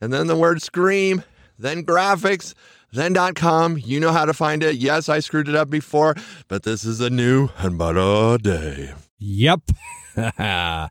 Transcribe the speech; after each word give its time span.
and 0.00 0.12
then 0.12 0.26
the 0.26 0.36
word 0.36 0.62
scream, 0.62 1.22
then 1.58 1.84
graphics, 1.84 2.54
then 2.92 3.14
.com. 3.34 3.78
You 3.78 4.00
know 4.00 4.12
how 4.12 4.24
to 4.24 4.32
find 4.32 4.62
it. 4.62 4.76
Yes, 4.76 5.08
I 5.08 5.20
screwed 5.20 5.48
it 5.48 5.54
up 5.54 5.68
before, 5.68 6.14
but 6.48 6.62
this 6.62 6.84
is 6.84 7.00
a 7.00 7.10
new 7.10 7.50
and 7.58 7.76
better 7.76 8.38
day. 8.38 8.94
Yep. 9.18 9.60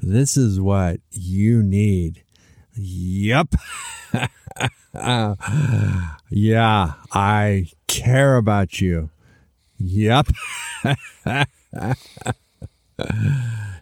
this 0.00 0.36
is 0.36 0.60
what 0.60 1.00
you 1.10 1.62
need. 1.62 2.23
Yep. 2.76 3.54
yeah, 6.30 6.92
I 7.12 7.66
care 7.86 8.36
about 8.36 8.80
you. 8.80 9.10
Yep. 9.78 10.28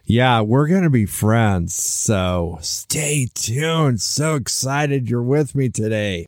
yeah, 0.05 0.41
we're 0.41 0.67
going 0.67 0.83
to 0.83 0.89
be 0.89 1.05
friends. 1.05 1.75
So 1.75 2.57
stay 2.61 3.29
tuned. 3.33 4.01
So 4.01 4.35
excited 4.35 5.09
you're 5.09 5.21
with 5.21 5.55
me 5.55 5.69
today. 5.69 6.25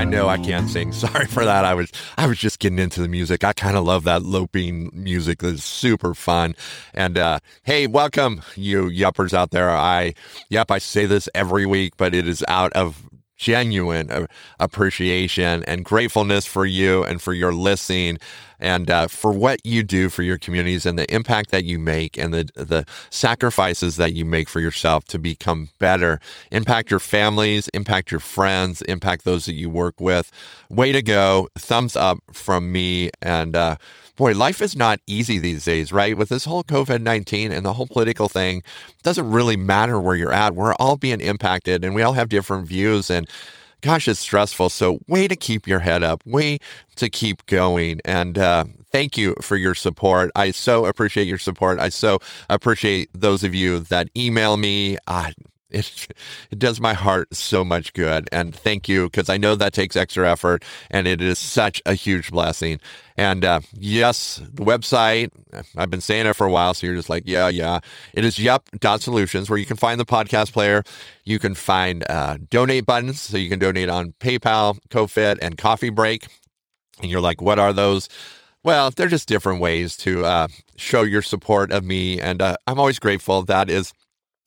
I 0.00 0.04
know 0.04 0.28
I 0.28 0.38
can't 0.38 0.70
sing. 0.70 0.92
Sorry 0.94 1.26
for 1.26 1.44
that. 1.44 1.66
I 1.66 1.74
was 1.74 1.92
I 2.16 2.26
was 2.26 2.38
just 2.38 2.58
getting 2.58 2.78
into 2.78 3.02
the 3.02 3.08
music. 3.08 3.44
I 3.44 3.52
kind 3.52 3.76
of 3.76 3.84
love 3.84 4.04
that 4.04 4.22
loping 4.22 4.90
music. 4.94 5.42
It's 5.42 5.62
super 5.62 6.14
fun. 6.14 6.54
And 6.94 7.18
uh, 7.18 7.40
hey, 7.64 7.86
welcome 7.86 8.40
you 8.56 8.84
yuppers 8.84 9.34
out 9.34 9.50
there. 9.50 9.68
I 9.68 10.14
yep, 10.48 10.70
I 10.70 10.78
say 10.78 11.04
this 11.04 11.28
every 11.34 11.66
week, 11.66 11.98
but 11.98 12.14
it 12.14 12.26
is 12.26 12.42
out 12.48 12.72
of 12.72 13.10
genuine 13.40 14.28
appreciation 14.60 15.64
and 15.64 15.82
gratefulness 15.82 16.44
for 16.44 16.66
you 16.66 17.02
and 17.02 17.22
for 17.22 17.32
your 17.32 17.54
listening 17.54 18.18
and 18.60 18.90
uh, 18.90 19.08
for 19.08 19.32
what 19.32 19.64
you 19.64 19.82
do 19.82 20.10
for 20.10 20.22
your 20.22 20.36
communities 20.36 20.84
and 20.84 20.98
the 20.98 21.12
impact 21.12 21.50
that 21.50 21.64
you 21.64 21.78
make 21.78 22.18
and 22.18 22.34
the 22.34 22.50
the 22.54 22.84
sacrifices 23.08 23.96
that 23.96 24.12
you 24.12 24.26
make 24.26 24.46
for 24.46 24.60
yourself 24.60 25.04
to 25.06 25.18
become 25.18 25.70
better, 25.78 26.20
impact 26.50 26.90
your 26.90 27.00
families, 27.00 27.68
impact 27.68 28.10
your 28.10 28.20
friends, 28.20 28.82
impact 28.82 29.24
those 29.24 29.46
that 29.46 29.54
you 29.54 29.70
work 29.70 29.98
with. 29.98 30.30
Way 30.68 30.92
to 30.92 31.00
go! 31.00 31.48
Thumbs 31.56 31.96
up 31.96 32.18
from 32.32 32.70
me 32.70 33.10
and. 33.22 33.56
Uh, 33.56 33.76
boy, 34.20 34.34
life 34.34 34.60
is 34.60 34.76
not 34.76 35.00
easy 35.06 35.38
these 35.38 35.64
days, 35.64 35.92
right? 35.92 36.14
With 36.14 36.28
this 36.28 36.44
whole 36.44 36.62
COVID 36.62 37.00
19 37.00 37.52
and 37.52 37.64
the 37.64 37.72
whole 37.72 37.86
political 37.86 38.28
thing, 38.28 38.62
doesn't 39.02 39.30
really 39.30 39.56
matter 39.56 39.98
where 39.98 40.14
you're 40.14 40.30
at. 40.30 40.54
We're 40.54 40.74
all 40.74 40.98
being 40.98 41.22
impacted 41.22 41.82
and 41.82 41.94
we 41.94 42.02
all 42.02 42.12
have 42.12 42.28
different 42.28 42.68
views. 42.68 43.08
And 43.08 43.26
gosh, 43.80 44.06
it's 44.08 44.20
stressful. 44.20 44.68
So, 44.68 44.98
way 45.08 45.26
to 45.26 45.34
keep 45.34 45.66
your 45.66 45.78
head 45.78 46.02
up, 46.02 46.22
way 46.26 46.58
to 46.96 47.08
keep 47.08 47.46
going. 47.46 48.02
And 48.04 48.36
uh, 48.36 48.64
thank 48.92 49.16
you 49.16 49.36
for 49.40 49.56
your 49.56 49.74
support. 49.74 50.30
I 50.36 50.50
so 50.50 50.84
appreciate 50.84 51.26
your 51.26 51.38
support. 51.38 51.78
I 51.78 51.88
so 51.88 52.18
appreciate 52.50 53.08
those 53.14 53.42
of 53.42 53.54
you 53.54 53.80
that 53.80 54.10
email 54.14 54.58
me. 54.58 54.98
Uh, 55.06 55.30
it, 55.70 56.08
it 56.50 56.58
does 56.58 56.80
my 56.80 56.94
heart 56.94 57.34
so 57.34 57.64
much 57.64 57.92
good. 57.92 58.28
And 58.32 58.54
thank 58.54 58.88
you, 58.88 59.04
because 59.04 59.28
I 59.28 59.36
know 59.36 59.54
that 59.54 59.72
takes 59.72 59.96
extra 59.96 60.30
effort 60.30 60.64
and 60.90 61.06
it 61.06 61.20
is 61.20 61.38
such 61.38 61.82
a 61.86 61.94
huge 61.94 62.30
blessing. 62.30 62.80
And 63.16 63.44
uh, 63.44 63.60
yes, 63.74 64.40
the 64.52 64.64
website, 64.64 65.30
I've 65.76 65.90
been 65.90 66.00
saying 66.00 66.26
it 66.26 66.34
for 66.34 66.46
a 66.46 66.50
while, 66.50 66.72
so 66.72 66.86
you're 66.86 66.96
just 66.96 67.10
like, 67.10 67.24
yeah, 67.26 67.48
yeah. 67.48 67.80
It 68.14 68.24
is 68.24 68.38
yup.solutions 68.38 69.50
where 69.50 69.58
you 69.58 69.66
can 69.66 69.76
find 69.76 70.00
the 70.00 70.06
podcast 70.06 70.52
player. 70.52 70.82
You 71.24 71.38
can 71.38 71.54
find 71.54 72.04
uh, 72.08 72.38
donate 72.48 72.86
buttons, 72.86 73.20
so 73.20 73.36
you 73.36 73.50
can 73.50 73.58
donate 73.58 73.90
on 73.90 74.12
PayPal, 74.20 74.78
Ko-fi, 74.90 75.36
and 75.42 75.58
Coffee 75.58 75.90
Break. 75.90 76.28
And 77.02 77.10
you're 77.10 77.20
like, 77.20 77.42
what 77.42 77.58
are 77.58 77.72
those? 77.72 78.08
Well, 78.62 78.90
they're 78.90 79.08
just 79.08 79.28
different 79.28 79.60
ways 79.60 79.96
to 79.98 80.24
uh, 80.24 80.48
show 80.76 81.02
your 81.02 81.22
support 81.22 81.72
of 81.72 81.84
me. 81.84 82.20
And 82.20 82.42
uh, 82.42 82.56
I'm 82.66 82.78
always 82.78 82.98
grateful. 82.98 83.42
That 83.42 83.70
is 83.70 83.92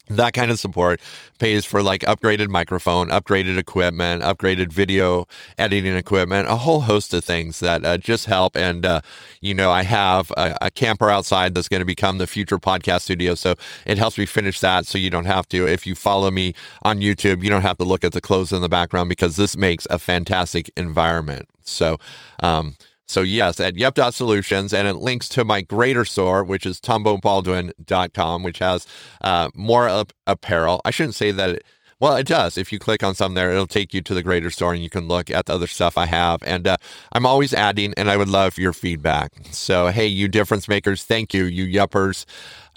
that 0.09 0.33
kind 0.33 0.51
of 0.51 0.59
support 0.59 0.99
pays 1.39 1.65
for 1.65 1.81
like 1.81 2.01
upgraded 2.01 2.49
microphone, 2.49 3.09
upgraded 3.09 3.57
equipment, 3.57 4.21
upgraded 4.21 4.71
video 4.71 5.25
editing 5.57 5.95
equipment, 5.95 6.47
a 6.47 6.57
whole 6.57 6.81
host 6.81 7.13
of 7.13 7.23
things 7.23 7.59
that 7.61 7.85
uh, 7.85 7.97
just 7.97 8.25
help. 8.25 8.55
And, 8.55 8.85
uh, 8.85 9.01
you 9.39 9.53
know, 9.53 9.71
I 9.71 9.83
have 9.83 10.31
a, 10.31 10.57
a 10.61 10.71
camper 10.71 11.09
outside 11.09 11.55
that's 11.55 11.69
going 11.69 11.81
to 11.81 11.85
become 11.85 12.17
the 12.17 12.27
future 12.27 12.59
podcast 12.59 13.01
studio. 13.01 13.33
So 13.35 13.55
it 13.85 13.97
helps 13.97 14.17
me 14.17 14.25
finish 14.25 14.59
that 14.59 14.85
so 14.85 14.97
you 14.97 15.09
don't 15.09 15.25
have 15.25 15.47
to. 15.49 15.67
If 15.67 15.87
you 15.87 15.95
follow 15.95 16.31
me 16.31 16.53
on 16.81 16.99
YouTube, 16.99 17.43
you 17.43 17.49
don't 17.49 17.61
have 17.61 17.77
to 17.77 17.85
look 17.85 18.03
at 18.03 18.11
the 18.11 18.21
clothes 18.21 18.51
in 18.51 18.61
the 18.61 18.69
background 18.69 19.09
because 19.09 19.37
this 19.37 19.55
makes 19.55 19.87
a 19.89 19.99
fantastic 19.99 20.69
environment. 20.75 21.47
So, 21.63 21.97
um, 22.41 22.75
so 23.13 23.21
yes, 23.21 23.59
at 23.59 23.77
yup.solutions, 23.77 24.73
and 24.73 24.87
it 24.87 24.95
links 24.95 25.29
to 25.29 25.45
my 25.45 25.61
greater 25.61 26.03
store, 26.03 26.43
which 26.43 26.65
is 26.65 26.81
tombobaldwin.com, 26.81 28.41
which 28.41 28.57
has 28.57 28.87
uh, 29.21 29.49
more 29.53 30.05
apparel. 30.25 30.81
I 30.83 30.89
shouldn't 30.89 31.13
say 31.13 31.29
that 31.31 31.49
it, 31.51 31.63
well, 31.99 32.15
it 32.15 32.27
does. 32.27 32.57
If 32.57 32.71
you 32.71 32.79
click 32.79 33.03
on 33.03 33.15
some 33.15 33.33
there, 33.33 33.51
it'll 33.51 33.67
take 33.67 33.93
you 33.93 34.01
to 34.01 34.13
the 34.13 34.23
greater 34.23 34.49
store 34.49 34.73
and 34.73 34.83
you 34.83 34.89
can 34.89 35.07
look 35.07 35.29
at 35.29 35.45
the 35.45 35.53
other 35.53 35.67
stuff 35.67 35.97
I 35.97 36.05
have. 36.05 36.41
And 36.43 36.67
uh, 36.67 36.77
I'm 37.11 37.25
always 37.25 37.53
adding, 37.53 37.93
and 37.95 38.09
I 38.09 38.17
would 38.17 38.29
love 38.29 38.57
your 38.57 38.73
feedback. 38.73 39.31
So, 39.51 39.87
hey, 39.87 40.07
you 40.07 40.27
difference 40.27 40.67
makers, 40.67 41.03
thank 41.03 41.33
you, 41.33 41.45
you 41.45 41.65
yuppers. 41.65 42.25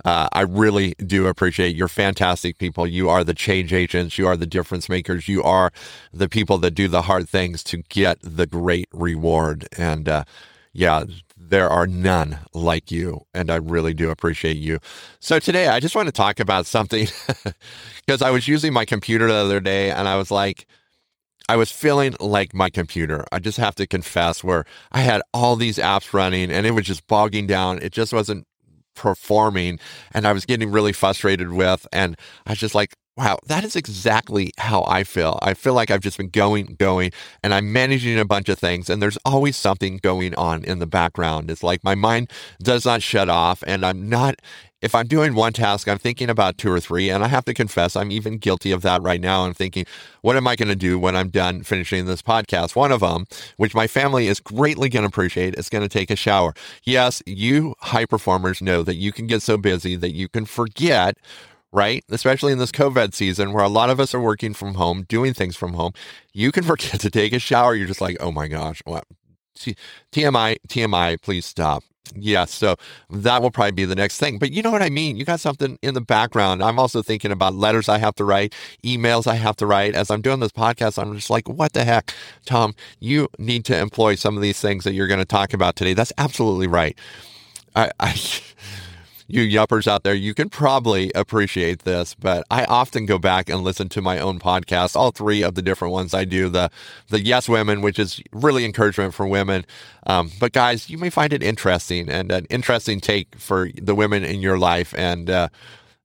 Uh, 0.04 0.28
I 0.32 0.42
really 0.42 0.94
do 1.04 1.26
appreciate 1.26 1.74
you're 1.74 1.88
fantastic 1.88 2.58
people. 2.58 2.86
You 2.86 3.08
are 3.08 3.24
the 3.24 3.34
change 3.34 3.72
agents. 3.72 4.18
You 4.18 4.26
are 4.26 4.36
the 4.36 4.46
difference 4.46 4.88
makers. 4.88 5.28
You 5.28 5.42
are 5.42 5.72
the 6.12 6.28
people 6.28 6.58
that 6.58 6.72
do 6.72 6.86
the 6.86 7.02
hard 7.02 7.28
things 7.28 7.64
to 7.64 7.78
get 7.88 8.18
the 8.22 8.46
great 8.46 8.88
reward. 8.92 9.66
And 9.76 10.08
uh, 10.08 10.24
yeah, 10.72 11.04
there 11.48 11.68
are 11.68 11.86
none 11.86 12.38
like 12.52 12.90
you. 12.90 13.22
And 13.34 13.50
I 13.50 13.56
really 13.56 13.94
do 13.94 14.10
appreciate 14.10 14.56
you. 14.56 14.78
So 15.20 15.38
today 15.38 15.68
I 15.68 15.80
just 15.80 15.94
want 15.94 16.06
to 16.06 16.12
talk 16.12 16.40
about 16.40 16.66
something 16.66 17.06
because 18.06 18.22
I 18.22 18.30
was 18.30 18.48
using 18.48 18.72
my 18.72 18.84
computer 18.84 19.26
the 19.28 19.34
other 19.34 19.60
day 19.60 19.90
and 19.90 20.08
I 20.08 20.16
was 20.16 20.30
like, 20.30 20.66
I 21.48 21.56
was 21.56 21.70
feeling 21.70 22.16
like 22.18 22.54
my 22.54 22.70
computer. 22.70 23.24
I 23.30 23.38
just 23.38 23.58
have 23.58 23.76
to 23.76 23.86
confess, 23.86 24.42
where 24.42 24.64
I 24.90 25.00
had 25.00 25.22
all 25.32 25.54
these 25.54 25.78
apps 25.78 26.12
running 26.12 26.50
and 26.50 26.66
it 26.66 26.72
was 26.72 26.84
just 26.84 27.06
bogging 27.06 27.46
down. 27.46 27.78
It 27.82 27.92
just 27.92 28.12
wasn't 28.12 28.46
performing 28.96 29.78
and 30.12 30.26
I 30.26 30.32
was 30.32 30.44
getting 30.44 30.72
really 30.72 30.92
frustrated 30.92 31.52
with. 31.52 31.86
And 31.92 32.16
I 32.46 32.52
was 32.52 32.58
just 32.58 32.74
like, 32.74 32.94
wow, 33.16 33.38
that 33.46 33.64
is 33.64 33.76
exactly 33.76 34.52
how 34.58 34.84
I 34.86 35.04
feel. 35.04 35.38
I 35.42 35.54
feel 35.54 35.72
like 35.74 35.90
I've 35.90 36.00
just 36.00 36.18
been 36.18 36.28
going, 36.28 36.76
going, 36.78 37.12
and 37.42 37.54
I'm 37.54 37.72
managing 37.72 38.18
a 38.18 38.24
bunch 38.24 38.48
of 38.48 38.58
things, 38.58 38.90
and 38.90 39.00
there's 39.00 39.18
always 39.24 39.56
something 39.56 39.98
going 39.98 40.34
on 40.34 40.64
in 40.64 40.78
the 40.78 40.86
background. 40.86 41.50
It's 41.50 41.62
like 41.62 41.82
my 41.82 41.94
mind 41.94 42.30
does 42.62 42.84
not 42.84 43.02
shut 43.02 43.28
off, 43.28 43.64
and 43.66 43.84
I'm 43.86 44.08
not 44.08 44.36
if 44.82 44.94
I'm 44.94 45.06
doing 45.06 45.34
one 45.34 45.54
task, 45.54 45.88
I'm 45.88 45.98
thinking 45.98 46.28
about 46.28 46.58
two 46.58 46.70
or 46.70 46.80
three. 46.80 47.08
And 47.08 47.24
I 47.24 47.28
have 47.28 47.46
to 47.46 47.54
confess, 47.54 47.96
I'm 47.96 48.12
even 48.12 48.36
guilty 48.36 48.72
of 48.72 48.82
that 48.82 49.02
right 49.02 49.20
now. 49.20 49.44
I'm 49.44 49.54
thinking, 49.54 49.86
what 50.20 50.36
am 50.36 50.46
I 50.46 50.54
going 50.54 50.68
to 50.68 50.76
do 50.76 50.98
when 50.98 51.16
I'm 51.16 51.30
done 51.30 51.62
finishing 51.62 52.04
this 52.04 52.22
podcast? 52.22 52.76
One 52.76 52.92
of 52.92 53.00
them, 53.00 53.24
which 53.56 53.74
my 53.74 53.86
family 53.86 54.28
is 54.28 54.38
greatly 54.38 54.88
going 54.88 55.02
to 55.02 55.08
appreciate, 55.08 55.54
is 55.54 55.70
going 55.70 55.82
to 55.82 55.88
take 55.88 56.10
a 56.10 56.16
shower. 56.16 56.54
Yes, 56.84 57.22
you 57.26 57.74
high 57.80 58.04
performers 58.04 58.60
know 58.60 58.82
that 58.82 58.96
you 58.96 59.12
can 59.12 59.26
get 59.26 59.42
so 59.42 59.56
busy 59.56 59.96
that 59.96 60.12
you 60.12 60.28
can 60.28 60.44
forget 60.44 61.16
right? 61.76 62.02
Especially 62.08 62.52
in 62.52 62.58
this 62.58 62.72
COVID 62.72 63.14
season 63.14 63.52
where 63.52 63.62
a 63.62 63.68
lot 63.68 63.90
of 63.90 64.00
us 64.00 64.14
are 64.14 64.20
working 64.20 64.54
from 64.54 64.74
home, 64.74 65.04
doing 65.08 65.34
things 65.34 65.56
from 65.56 65.74
home. 65.74 65.92
You 66.32 66.50
can 66.50 66.64
forget 66.72 66.98
to 67.00 67.10
take 67.10 67.34
a 67.34 67.38
shower. 67.38 67.74
You're 67.74 67.86
just 67.86 68.00
like, 68.00 68.16
oh 68.18 68.32
my 68.32 68.48
gosh, 68.48 68.80
what? 68.86 69.04
TMI, 69.56 70.56
TMI, 70.68 71.20
please 71.20 71.44
stop. 71.44 71.84
Yeah, 72.14 72.44
so 72.44 72.76
that 73.10 73.42
will 73.42 73.50
probably 73.50 73.72
be 73.72 73.84
the 73.84 73.94
next 73.94 74.18
thing. 74.18 74.38
But 74.38 74.52
you 74.52 74.62
know 74.62 74.70
what 74.70 74.80
I 74.80 74.90
mean? 74.90 75.16
You 75.16 75.24
got 75.24 75.40
something 75.40 75.78
in 75.82 75.92
the 75.94 76.00
background. 76.00 76.62
I'm 76.62 76.78
also 76.78 77.02
thinking 77.02 77.32
about 77.32 77.54
letters 77.54 77.88
I 77.88 77.98
have 77.98 78.14
to 78.14 78.24
write, 78.24 78.54
emails 78.84 79.26
I 79.26 79.34
have 79.34 79.56
to 79.56 79.66
write. 79.66 79.94
As 79.94 80.10
I'm 80.10 80.22
doing 80.22 80.40
this 80.40 80.52
podcast, 80.52 81.02
I'm 81.02 81.14
just 81.14 81.30
like, 81.30 81.48
what 81.48 81.72
the 81.72 81.84
heck? 81.84 82.14
Tom, 82.46 82.74
you 83.00 83.28
need 83.38 83.64
to 83.66 83.78
employ 83.78 84.14
some 84.14 84.36
of 84.36 84.42
these 84.42 84.60
things 84.60 84.84
that 84.84 84.92
you're 84.92 85.08
going 85.08 85.20
to 85.20 85.26
talk 85.26 85.52
about 85.52 85.76
today. 85.76 85.94
That's 85.94 86.12
absolutely 86.16 86.68
right. 86.68 86.96
I, 87.74 87.90
I 87.98 88.14
you 89.28 89.42
yuppers 89.42 89.88
out 89.88 90.04
there, 90.04 90.14
you 90.14 90.34
can 90.34 90.48
probably 90.48 91.10
appreciate 91.14 91.80
this, 91.80 92.14
but 92.14 92.46
I 92.50 92.64
often 92.64 93.06
go 93.06 93.18
back 93.18 93.48
and 93.48 93.62
listen 93.62 93.88
to 93.90 94.02
my 94.02 94.18
own 94.18 94.38
podcast, 94.38 94.94
all 94.94 95.10
three 95.10 95.42
of 95.42 95.54
the 95.54 95.62
different 95.62 95.92
ones 95.92 96.14
I 96.14 96.24
do. 96.24 96.48
The 96.48 96.70
the 97.08 97.20
Yes 97.20 97.48
Women, 97.48 97.80
which 97.80 97.98
is 97.98 98.22
really 98.32 98.64
encouragement 98.64 99.14
for 99.14 99.26
women. 99.26 99.64
Um, 100.06 100.30
but 100.38 100.52
guys, 100.52 100.88
you 100.88 100.98
may 100.98 101.10
find 101.10 101.32
it 101.32 101.42
interesting 101.42 102.08
and 102.08 102.30
an 102.30 102.46
interesting 102.50 103.00
take 103.00 103.36
for 103.36 103.70
the 103.80 103.94
women 103.94 104.24
in 104.24 104.40
your 104.40 104.58
life 104.58 104.94
and 104.96 105.28
uh, 105.28 105.48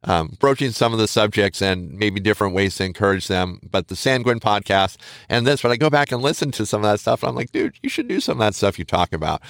um, 0.03 0.35
broaching 0.39 0.71
some 0.71 0.94
of 0.94 1.00
the 1.00 1.07
subjects 1.07 1.62
and 1.62 1.94
maybe 1.94 2.19
different 2.19 2.56
ways 2.56 2.75
to 2.77 2.85
encourage 2.85 3.27
them. 3.27 3.59
But 3.69 3.88
the 3.88 3.95
Sanguine 3.95 4.39
podcast 4.39 4.97
and 5.29 5.45
this, 5.45 5.63
when 5.63 5.71
I 5.71 5.77
go 5.77 5.89
back 5.89 6.12
and 6.12 6.21
listen 6.21 6.51
to 6.53 6.65
some 6.65 6.83
of 6.83 6.91
that 6.91 7.00
stuff, 7.00 7.23
I'm 7.23 7.35
like, 7.35 7.51
dude, 7.51 7.77
you 7.83 7.89
should 7.89 8.07
do 8.07 8.19
some 8.19 8.41
of 8.41 8.47
that 8.47 8.56
stuff 8.56 8.79
you 8.79 8.85
talk 8.85 9.13
about. 9.13 9.41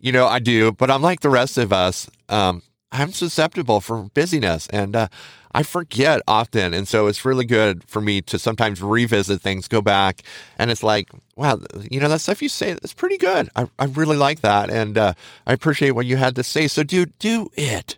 You 0.00 0.12
know, 0.12 0.26
I 0.26 0.38
do, 0.38 0.72
but 0.72 0.90
I'm 0.90 1.02
like 1.02 1.20
the 1.20 1.28
rest 1.28 1.58
of 1.58 1.74
us. 1.74 2.08
Um, 2.30 2.62
I'm 2.92 3.12
susceptible 3.12 3.80
for 3.80 4.10
busyness 4.14 4.66
and 4.68 4.96
uh, 4.96 5.08
I 5.52 5.62
forget 5.62 6.22
often. 6.28 6.74
And 6.74 6.86
so 6.86 7.06
it's 7.06 7.24
really 7.24 7.44
good 7.44 7.84
for 7.84 8.00
me 8.00 8.20
to 8.22 8.38
sometimes 8.38 8.82
revisit 8.82 9.40
things, 9.40 9.68
go 9.68 9.80
back, 9.80 10.22
and 10.58 10.70
it's 10.70 10.82
like, 10.82 11.10
wow, 11.36 11.60
you 11.90 12.00
know, 12.00 12.08
that 12.08 12.20
stuff 12.20 12.42
you 12.42 12.48
say 12.48 12.72
is 12.82 12.92
pretty 12.92 13.16
good. 13.16 13.48
I, 13.56 13.68
I 13.78 13.86
really 13.86 14.16
like 14.16 14.40
that. 14.40 14.70
And 14.70 14.96
uh, 14.96 15.14
I 15.46 15.52
appreciate 15.52 15.92
what 15.92 16.06
you 16.06 16.16
had 16.16 16.36
to 16.36 16.44
say. 16.44 16.68
So, 16.68 16.82
dude, 16.82 17.18
do 17.18 17.48
it. 17.54 17.96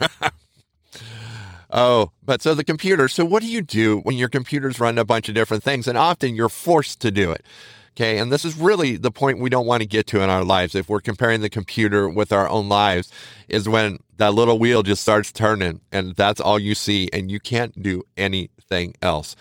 oh, 1.70 2.10
but 2.24 2.42
so 2.42 2.54
the 2.54 2.64
computer. 2.64 3.08
So, 3.08 3.24
what 3.24 3.42
do 3.42 3.48
you 3.48 3.62
do 3.62 3.98
when 4.00 4.16
your 4.16 4.28
computer's 4.28 4.78
run 4.78 4.98
a 4.98 5.04
bunch 5.04 5.28
of 5.28 5.34
different 5.34 5.64
things? 5.64 5.88
And 5.88 5.98
often 5.98 6.34
you're 6.36 6.48
forced 6.48 7.00
to 7.00 7.10
do 7.10 7.32
it. 7.32 7.44
Okay. 7.94 8.18
And 8.18 8.32
this 8.32 8.44
is 8.44 8.56
really 8.56 8.96
the 8.96 9.10
point 9.10 9.38
we 9.38 9.50
don't 9.50 9.66
want 9.66 9.82
to 9.82 9.88
get 9.88 10.06
to 10.08 10.22
in 10.22 10.30
our 10.30 10.44
lives. 10.44 10.74
If 10.74 10.88
we're 10.88 11.00
comparing 11.00 11.42
the 11.42 11.50
computer 11.50 12.08
with 12.08 12.32
our 12.32 12.48
own 12.48 12.68
lives, 12.68 13.12
is 13.48 13.68
when 13.68 13.98
that 14.16 14.34
little 14.34 14.58
wheel 14.58 14.82
just 14.82 15.02
starts 15.02 15.30
turning 15.30 15.80
and 15.90 16.14
that's 16.16 16.40
all 16.40 16.58
you 16.58 16.74
see 16.74 17.08
and 17.12 17.30
you 17.30 17.38
can't 17.38 17.82
do 17.82 18.02
anything 18.16 18.94
else. 19.02 19.36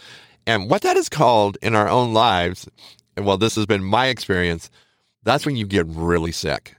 And 0.45 0.69
what 0.69 0.81
that 0.81 0.97
is 0.97 1.07
called 1.07 1.57
in 1.61 1.75
our 1.75 1.87
own 1.87 2.13
lives, 2.13 2.67
and 3.15 3.25
well, 3.25 3.37
this 3.37 3.55
has 3.55 3.65
been 3.65 3.83
my 3.83 4.07
experience, 4.07 4.69
that's 5.23 5.45
when 5.45 5.55
you 5.55 5.65
get 5.65 5.85
really 5.87 6.31
sick. 6.31 6.75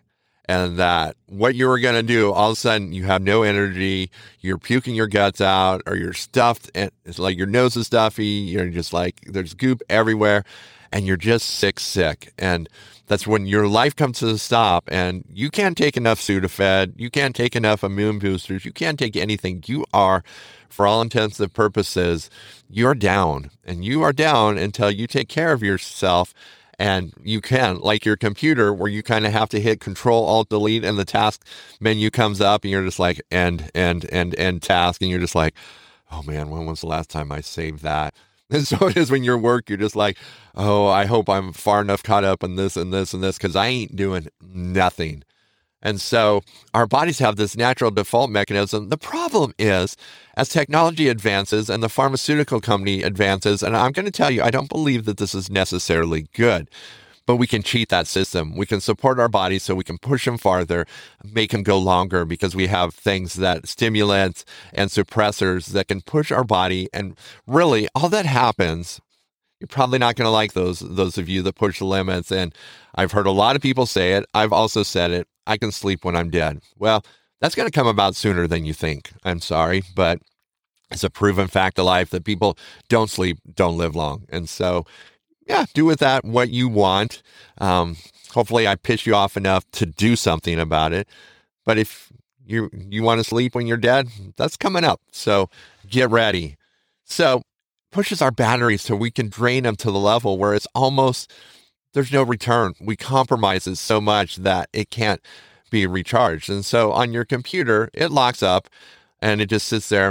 And 0.47 0.77
that 0.79 1.17
what 1.27 1.55
you 1.55 1.69
were 1.69 1.79
going 1.79 1.95
to 1.95 2.03
do, 2.03 2.33
all 2.33 2.51
of 2.51 2.57
a 2.57 2.61
sudden 2.61 2.93
you 2.93 3.05
have 3.05 3.23
no 3.23 3.45
energy, 3.45 4.11
you're 4.41 4.59
puking 4.59 4.95
your 4.95 5.07
guts 5.07 5.41
out, 5.41 5.83
or 5.87 5.97
you're 5.97 6.13
stuffed, 6.13 6.71
and 6.75 6.91
it's 7.07 7.21
like 7.21 7.39
your 7.39 7.47
nose 7.47 7.77
is 7.77 7.87
stuffy, 7.87 8.27
you're 8.27 8.69
just 8.69 8.93
like, 8.93 9.21
there's 9.27 9.55
goop 9.55 9.81
everywhere 9.89 10.45
and 10.93 11.07
you're 11.07 11.17
just 11.17 11.49
sick, 11.49 11.81
sick. 11.81 12.33
And 12.39 12.69
that's 13.07 13.27
when 13.27 13.47
your 13.47 13.67
life 13.67 13.97
comes 13.97 14.21
to 14.21 14.29
a 14.29 14.39
stop 14.39 14.85
and 14.89 15.25
you 15.29 15.51
can't 15.51 15.77
take 15.77 15.97
enough 15.97 16.21
Sudafed. 16.21 16.93
You 16.97 17.11
can't 17.11 17.35
take 17.35 17.57
enough 17.57 17.83
immune 17.83 18.19
boosters. 18.19 18.65
You 18.65 18.73
can't 18.73 18.99
take 18.99 19.17
anything. 19.17 19.63
You 19.67 19.85
are, 19.93 20.23
for 20.69 20.87
all 20.87 21.03
intents 21.03 21.41
and 21.41 21.53
purposes, 21.53 22.31
you're 22.71 22.95
down 22.95 23.51
and 23.65 23.85
you 23.85 24.03
are 24.03 24.13
down 24.13 24.59
until 24.59 24.91
you 24.91 25.07
take 25.07 25.29
care 25.29 25.53
of 25.53 25.63
yourself. 25.63 26.33
And 26.79 27.13
you 27.23 27.41
can, 27.41 27.79
like 27.79 28.05
your 28.05 28.17
computer, 28.17 28.73
where 28.73 28.91
you 28.91 29.03
kind 29.03 29.27
of 29.27 29.33
have 29.33 29.49
to 29.51 29.61
hit 29.61 29.79
Control 29.79 30.25
Alt 30.25 30.49
Delete, 30.49 30.85
and 30.85 30.99
the 30.99 31.05
task 31.05 31.47
menu 31.81 32.11
comes 32.11 32.41
up, 32.41 32.65
and 32.65 32.73
you're 32.73 32.85
just 32.85 32.99
like 32.99 33.21
end, 33.31 33.71
end, 33.73 34.07
end, 34.11 34.35
end 34.37 34.63
task, 34.63 35.01
and 35.01 35.09
you're 35.09 35.21
just 35.21 35.37
like, 35.37 35.55
oh 36.11 36.23
man, 36.23 36.51
when 36.51 36.67
was 36.67 36.81
the 36.81 36.89
last 36.89 37.09
time 37.11 37.31
I 37.31 37.41
saved 37.41 37.83
that? 37.83 38.15
And 38.53 38.67
so 38.69 38.87
it 38.87 38.97
is 38.97 39.11
when 39.11 39.25
you're 39.25 39.39
work, 39.39 39.69
you're 39.69 39.79
just 39.79 39.97
like, 39.97 40.19
oh, 40.55 40.87
I 40.87 41.07
hope 41.07 41.29
I'm 41.29 41.53
far 41.53 41.81
enough 41.81 42.03
caught 42.03 42.25
up 42.25 42.45
in 42.45 42.57
this 42.57 42.77
and 42.77 42.93
this 42.93 43.15
and 43.15 43.23
this 43.23 43.39
because 43.39 43.57
I 43.57 43.67
ain't 43.67 43.97
doing 43.97 44.29
nothing. 44.41 45.25
And 45.85 46.01
so 46.01 46.43
our 46.75 46.87
bodies 46.87 47.19
have 47.19 47.35
this 47.35 47.57
natural 47.57 47.91
default 47.91 48.31
mechanism. 48.31 48.89
The 48.89 48.99
problem 48.99 49.53
is, 49.59 49.97
as 50.37 50.49
technology 50.49 51.09
advances 51.09 51.69
and 51.69 51.83
the 51.83 51.89
pharmaceutical 51.89 52.61
company 52.61 53.03
advances, 53.03 53.65
and 53.65 53.77
I'm 53.77 53.91
going 53.91 54.07
to 54.07 54.13
tell 54.13 54.31
you, 54.31 54.43
I 54.43 54.51
don't 54.51 54.69
believe 54.69 55.07
that 55.07 55.17
this 55.17 55.35
is 55.35 55.51
necessarily 55.51 56.29
good 56.35 56.71
but 57.27 57.37
we 57.37 57.47
can 57.47 57.63
cheat 57.63 57.89
that 57.91 58.07
system. 58.07 58.57
We 58.57 58.67
can 58.67 58.81
support 58.81 59.19
our 59.19 59.29
body 59.29 59.59
so 59.59 59.75
we 59.75 59.85
can 59.85 59.99
push 59.99 60.25
them 60.25 60.39
farther, 60.39 60.87
make 61.25 61.51
them 61.51 61.63
go 61.63 61.79
longer 61.79 62.25
because 62.25 62.55
we 62.55 62.67
have 62.69 62.95
things 62.95 63.35
that 63.35 63.69
stimulants 63.69 64.45
and 64.73 64.91
suppressors 64.91 65.69
that 65.69 65.89
can 65.89 66.01
push 66.01 66.31
our 66.33 66.45
body. 66.45 66.89
And 66.93 67.17
really, 67.47 67.89
all 67.95 68.09
that 68.09 68.27
happens. 68.27 69.01
You're 69.61 69.69
probably 69.69 69.99
not 69.99 70.17
going 70.17 70.27
to 70.27 70.31
like 70.31 70.55
those 70.55 70.81
those 70.81 71.19
of 71.19 71.29
you 71.29 71.43
that 71.43 71.55
push 71.55 71.79
the 71.79 71.85
limits. 71.85 72.33
And 72.33 72.55
I've 72.95 73.13
heard 73.13 73.27
a 73.27 73.31
lot 73.31 73.55
of 73.55 73.63
people 73.63 73.87
say 73.87 74.15
it. 74.15 74.27
I've 74.35 74.53
also 74.53 74.83
said 74.83 75.13
it. 75.13 75.29
I 75.47 75.57
can 75.57 75.71
sleep 75.71 76.05
when 76.05 76.17
I'm 76.17 76.31
dead. 76.31 76.61
Well, 76.79 77.05
that's 77.41 77.55
going 77.55 77.69
to 77.69 77.73
come 77.73 77.87
about 77.87 78.17
sooner 78.17 78.47
than 78.47 78.65
you 78.65 78.73
think. 78.73 79.13
I'm 79.25 79.41
sorry, 79.41 79.83
but 79.95 80.21
it's 80.93 81.05
a 81.05 81.11
proven 81.11 81.49
fact 81.49 81.79
of 81.79 81.87
life 81.87 82.11
that 82.11 82.25
people 82.25 82.57
don't 82.89 83.11
sleep, 83.11 83.39
don't 83.55 83.79
live 83.79 83.97
long. 83.97 84.25
And 84.29 84.49
so 84.49 84.85
yeah, 85.47 85.67
do 85.75 85.85
with 85.85 86.01
that 86.01 86.25
what 86.25 86.51
you 86.51 86.69
want. 86.69 87.23
Um, 87.59 87.97
hopefully, 88.33 88.67
I 88.67 88.77
piss 88.77 89.07
you 89.07 89.15
off 89.15 89.37
enough 89.37 89.71
to 89.73 89.87
do 89.87 90.17
something 90.17 90.59
about 90.59 90.93
it. 90.93 91.09
But 91.65 91.79
if 91.79 92.13
you 92.45 92.71
you 92.73 93.03
want 93.03 93.21
to 93.21 93.25
sleep 93.25 93.55
when 93.55 93.67
you're 93.67 93.77
dead, 93.77 94.09
that's 94.37 94.57
coming 94.57 94.85
up. 94.85 95.01
So 95.11 95.49
get 95.89 96.11
ready. 96.11 96.57
So 97.05 97.43
pushes 97.91 98.23
our 98.23 98.31
batteries 98.31 98.83
so 98.83 98.97
we 98.97 99.11
can 99.11 99.29
drain 99.29 99.65
them 99.65 99.77
to 99.77 99.91
the 99.91 99.99
level 99.99 100.39
where 100.39 100.55
it's 100.55 100.67
almost 100.75 101.31
there's 101.93 102.13
no 102.13 102.23
return. 102.23 102.75
We 102.81 102.97
compromise 102.97 103.67
it 103.67 103.77
so 103.77 104.01
much 104.01 104.37
that 104.37 104.69
it 104.73 104.91
can't 104.91 105.21
be 105.71 105.87
recharged. 105.87 106.49
And 106.49 106.65
so 106.65 106.93
on 106.93 107.13
your 107.13 107.25
computer, 107.25 107.91
it 107.93 108.11
locks 108.11 108.43
up 108.43 108.69
and 109.23 109.41
it 109.41 109.47
just 109.47 109.69
sits 109.69 109.89
there 109.89 110.11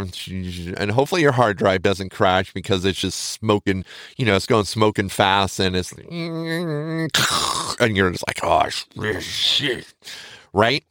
and 0.77 0.91
hopefully 0.91 1.21
your 1.21 1.33
hard 1.33 1.57
drive 1.57 1.83
doesn't 1.83 2.09
crash 2.09 2.53
because 2.53 2.85
it's 2.85 2.99
just 2.99 3.19
smoking 3.19 3.85
you 4.17 4.25
know 4.25 4.35
it's 4.35 4.47
going 4.47 4.65
smoking 4.65 5.09
fast 5.09 5.59
and 5.59 5.75
it's 5.75 5.91
and 7.79 7.97
you're 7.97 8.09
just 8.11 8.25
like 8.27 8.39
oh 8.43 8.67
shit 9.19 9.93
right? 10.53 10.83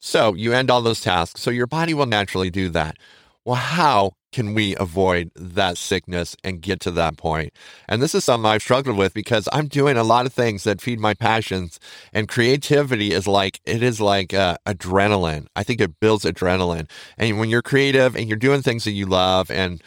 So 0.00 0.34
you 0.34 0.52
end 0.52 0.70
all 0.70 0.82
those 0.82 1.00
tasks. 1.00 1.40
So 1.40 1.50
your 1.50 1.66
body 1.66 1.94
will 1.94 2.06
naturally 2.06 2.50
do 2.50 2.68
that 2.70 2.96
well 3.44 3.56
how 3.56 4.12
can 4.34 4.52
we 4.52 4.74
avoid 4.80 5.30
that 5.36 5.78
sickness 5.78 6.36
and 6.42 6.60
get 6.60 6.80
to 6.80 6.90
that 6.90 7.16
point? 7.16 7.52
And 7.88 8.02
this 8.02 8.16
is 8.16 8.24
something 8.24 8.50
I've 8.50 8.62
struggled 8.62 8.96
with 8.96 9.14
because 9.14 9.48
I'm 9.52 9.68
doing 9.68 9.96
a 9.96 10.02
lot 10.02 10.26
of 10.26 10.32
things 10.32 10.64
that 10.64 10.80
feed 10.80 10.98
my 10.98 11.14
passions 11.14 11.78
and 12.12 12.28
creativity 12.28 13.12
is 13.12 13.28
like, 13.28 13.60
it 13.64 13.80
is 13.80 14.00
like 14.00 14.34
uh, 14.34 14.56
adrenaline. 14.66 15.46
I 15.54 15.62
think 15.62 15.80
it 15.80 16.00
builds 16.00 16.24
adrenaline. 16.24 16.90
And 17.16 17.38
when 17.38 17.48
you're 17.48 17.62
creative 17.62 18.16
and 18.16 18.28
you're 18.28 18.36
doing 18.36 18.60
things 18.60 18.82
that 18.84 18.90
you 18.90 19.06
love 19.06 19.52
and 19.52 19.80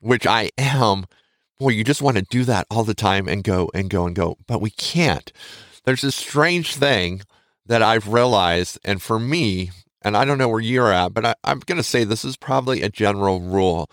which 0.00 0.26
I 0.26 0.48
am, 0.56 1.04
boy, 1.58 1.70
you 1.70 1.84
just 1.84 2.00
want 2.00 2.16
to 2.16 2.24
do 2.30 2.44
that 2.44 2.66
all 2.70 2.84
the 2.84 2.94
time 2.94 3.28
and 3.28 3.44
go 3.44 3.70
and 3.74 3.90
go 3.90 4.06
and 4.06 4.16
go, 4.16 4.38
but 4.46 4.62
we 4.62 4.70
can't. 4.70 5.30
There's 5.84 6.00
this 6.00 6.16
strange 6.16 6.74
thing 6.74 7.20
that 7.66 7.82
I've 7.82 8.08
realized. 8.08 8.78
And 8.82 9.02
for 9.02 9.18
me, 9.18 9.72
and 10.04 10.16
I 10.16 10.24
don't 10.24 10.38
know 10.38 10.48
where 10.48 10.60
you're 10.60 10.92
at, 10.92 11.14
but 11.14 11.24
I, 11.24 11.34
I'm 11.44 11.60
going 11.60 11.78
to 11.78 11.82
say 11.82 12.04
this 12.04 12.24
is 12.24 12.36
probably 12.36 12.82
a 12.82 12.90
general 12.90 13.40
rule. 13.40 13.90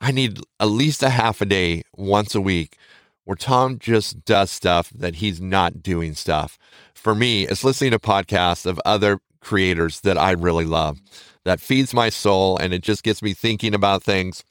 I 0.00 0.12
need 0.12 0.38
at 0.60 0.66
least 0.66 1.02
a 1.02 1.08
half 1.08 1.40
a 1.40 1.46
day 1.46 1.82
once 1.96 2.34
a 2.34 2.40
week 2.40 2.76
where 3.24 3.36
Tom 3.36 3.78
just 3.78 4.24
does 4.24 4.50
stuff 4.50 4.90
that 4.90 5.16
he's 5.16 5.40
not 5.40 5.82
doing 5.82 6.14
stuff. 6.14 6.58
For 6.94 7.14
me, 7.14 7.46
it's 7.46 7.64
listening 7.64 7.90
to 7.92 7.98
podcasts 7.98 8.66
of 8.66 8.80
other 8.84 9.18
creators 9.40 10.00
that 10.00 10.18
I 10.18 10.32
really 10.32 10.66
love. 10.66 11.00
That 11.44 11.60
feeds 11.60 11.94
my 11.94 12.08
soul 12.08 12.58
and 12.58 12.74
it 12.74 12.82
just 12.82 13.02
gets 13.02 13.22
me 13.22 13.32
thinking 13.32 13.74
about 13.74 14.02
things 14.02 14.44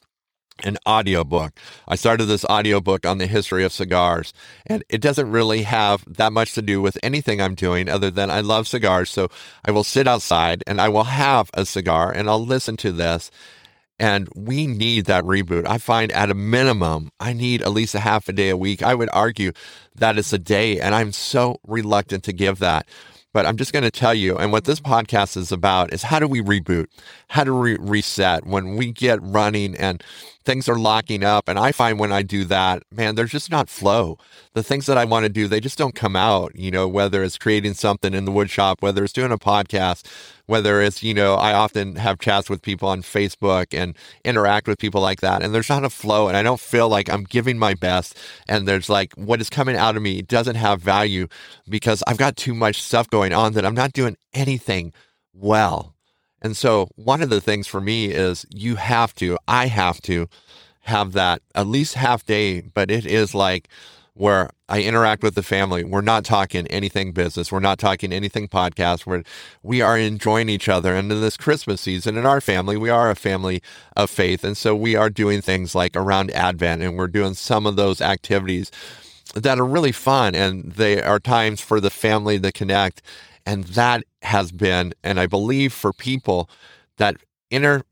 an 0.64 0.78
audiobook. 0.86 1.52
I 1.86 1.96
started 1.96 2.26
this 2.26 2.44
audiobook 2.44 3.06
on 3.06 3.18
the 3.18 3.26
history 3.26 3.64
of 3.64 3.72
cigars, 3.72 4.32
and 4.66 4.82
it 4.88 5.00
doesn't 5.00 5.30
really 5.30 5.62
have 5.62 6.04
that 6.06 6.32
much 6.32 6.54
to 6.54 6.62
do 6.62 6.80
with 6.80 6.98
anything 7.02 7.40
I'm 7.40 7.54
doing 7.54 7.88
other 7.88 8.10
than 8.10 8.30
I 8.30 8.40
love 8.40 8.66
cigars. 8.66 9.10
So 9.10 9.28
I 9.64 9.70
will 9.70 9.84
sit 9.84 10.08
outside 10.08 10.64
and 10.66 10.80
I 10.80 10.88
will 10.88 11.04
have 11.04 11.50
a 11.54 11.66
cigar 11.66 12.10
and 12.12 12.28
I'll 12.28 12.44
listen 12.44 12.76
to 12.78 12.92
this. 12.92 13.30
And 13.98 14.28
we 14.36 14.66
need 14.66 15.06
that 15.06 15.24
reboot. 15.24 15.66
I 15.66 15.78
find 15.78 16.12
at 16.12 16.30
a 16.30 16.34
minimum, 16.34 17.10
I 17.18 17.32
need 17.32 17.62
at 17.62 17.72
least 17.72 17.94
a 17.94 18.00
half 18.00 18.28
a 18.28 18.32
day 18.32 18.50
a 18.50 18.56
week. 18.56 18.82
I 18.82 18.94
would 18.94 19.08
argue 19.10 19.52
that 19.94 20.18
it's 20.18 20.34
a 20.34 20.38
day, 20.38 20.78
and 20.78 20.94
I'm 20.94 21.12
so 21.12 21.60
reluctant 21.66 22.24
to 22.24 22.34
give 22.34 22.58
that. 22.58 22.86
But 23.32 23.46
I'm 23.46 23.56
just 23.56 23.72
going 23.72 23.84
to 23.84 23.90
tell 23.90 24.14
you, 24.14 24.36
and 24.36 24.52
what 24.52 24.64
this 24.64 24.80
podcast 24.80 25.36
is 25.36 25.52
about 25.52 25.92
is 25.94 26.02
how 26.02 26.18
do 26.18 26.28
we 26.28 26.40
reboot? 26.40 26.86
How 27.28 27.44
do 27.44 27.54
we 27.54 27.76
reset 27.78 28.46
when 28.46 28.76
we 28.76 28.92
get 28.92 29.18
running 29.22 29.74
and 29.76 30.02
things 30.46 30.68
are 30.68 30.78
locking 30.78 31.24
up? 31.24 31.48
And 31.48 31.58
I 31.58 31.72
find 31.72 31.98
when 31.98 32.12
I 32.12 32.22
do 32.22 32.44
that, 32.44 32.82
man, 32.90 33.16
there's 33.16 33.32
just 33.32 33.50
not 33.50 33.68
flow. 33.68 34.16
The 34.54 34.62
things 34.62 34.86
that 34.86 34.96
I 34.96 35.04
want 35.04 35.24
to 35.24 35.28
do, 35.28 35.48
they 35.48 35.60
just 35.60 35.76
don't 35.76 35.94
come 35.94 36.16
out, 36.16 36.52
you 36.54 36.70
know, 36.70 36.88
whether 36.88 37.22
it's 37.22 37.36
creating 37.36 37.74
something 37.74 38.14
in 38.14 38.24
the 38.24 38.32
woodshop, 38.32 38.76
whether 38.80 39.04
it's 39.04 39.12
doing 39.12 39.32
a 39.32 39.38
podcast, 39.38 40.06
whether 40.46 40.80
it's, 40.80 41.02
you 41.02 41.12
know, 41.12 41.34
I 41.34 41.52
often 41.52 41.96
have 41.96 42.18
chats 42.20 42.48
with 42.48 42.62
people 42.62 42.88
on 42.88 43.02
Facebook 43.02 43.76
and 43.78 43.96
interact 44.24 44.68
with 44.68 44.78
people 44.78 45.02
like 45.02 45.20
that. 45.20 45.42
And 45.42 45.54
there's 45.54 45.68
not 45.68 45.84
a 45.84 45.90
flow. 45.90 46.28
And 46.28 46.36
I 46.36 46.42
don't 46.42 46.60
feel 46.60 46.88
like 46.88 47.10
I'm 47.10 47.24
giving 47.24 47.58
my 47.58 47.74
best. 47.74 48.16
And 48.48 48.66
there's 48.66 48.88
like 48.88 49.12
what 49.14 49.40
is 49.40 49.50
coming 49.50 49.76
out 49.76 49.96
of 49.96 50.02
me 50.02 50.22
doesn't 50.22 50.56
have 50.56 50.80
value 50.80 51.26
because 51.68 52.02
I've 52.06 52.16
got 52.18 52.36
too 52.36 52.54
much 52.54 52.80
stuff 52.80 53.10
going 53.10 53.32
on 53.32 53.52
that 53.54 53.66
I'm 53.66 53.74
not 53.74 53.92
doing 53.92 54.16
anything 54.32 54.92
well. 55.34 55.95
And 56.46 56.56
so 56.56 56.88
one 56.94 57.22
of 57.22 57.28
the 57.28 57.40
things 57.40 57.66
for 57.66 57.80
me 57.80 58.06
is 58.06 58.46
you 58.54 58.76
have 58.76 59.12
to, 59.16 59.36
I 59.48 59.66
have 59.66 60.00
to 60.02 60.28
have 60.82 61.12
that 61.14 61.42
at 61.56 61.66
least 61.66 61.94
half 61.94 62.24
day, 62.24 62.60
but 62.60 62.88
it 62.88 63.04
is 63.04 63.34
like 63.34 63.68
where 64.14 64.50
I 64.68 64.82
interact 64.82 65.24
with 65.24 65.34
the 65.34 65.42
family. 65.42 65.82
We're 65.82 66.02
not 66.02 66.24
talking 66.24 66.68
anything 66.68 67.10
business. 67.10 67.50
We're 67.50 67.58
not 67.58 67.80
talking 67.80 68.12
anything 68.12 68.46
podcast. 68.46 69.06
We're, 69.06 69.24
we 69.64 69.80
are 69.80 69.98
enjoying 69.98 70.48
each 70.48 70.68
other. 70.68 70.94
And 70.94 71.10
in 71.10 71.20
this 71.20 71.36
Christmas 71.36 71.80
season, 71.80 72.16
in 72.16 72.24
our 72.24 72.40
family, 72.40 72.76
we 72.76 72.90
are 72.90 73.10
a 73.10 73.16
family 73.16 73.60
of 73.96 74.08
faith. 74.08 74.44
And 74.44 74.56
so 74.56 74.76
we 74.76 74.94
are 74.94 75.10
doing 75.10 75.42
things 75.42 75.74
like 75.74 75.96
around 75.96 76.30
Advent 76.30 76.80
and 76.80 76.96
we're 76.96 77.08
doing 77.08 77.34
some 77.34 77.66
of 77.66 77.74
those 77.74 78.00
activities 78.00 78.70
that 79.34 79.58
are 79.58 79.66
really 79.66 79.92
fun. 79.92 80.36
And 80.36 80.74
they 80.74 81.02
are 81.02 81.18
times 81.18 81.60
for 81.60 81.80
the 81.80 81.90
family 81.90 82.38
to 82.38 82.52
connect. 82.52 83.02
And 83.46 83.64
that 83.64 84.02
has 84.22 84.52
been, 84.52 84.92
and 85.02 85.18
I 85.18 85.26
believe 85.26 85.72
for 85.72 85.92
people, 85.92 86.50
that 86.98 87.16
inner 87.48 87.82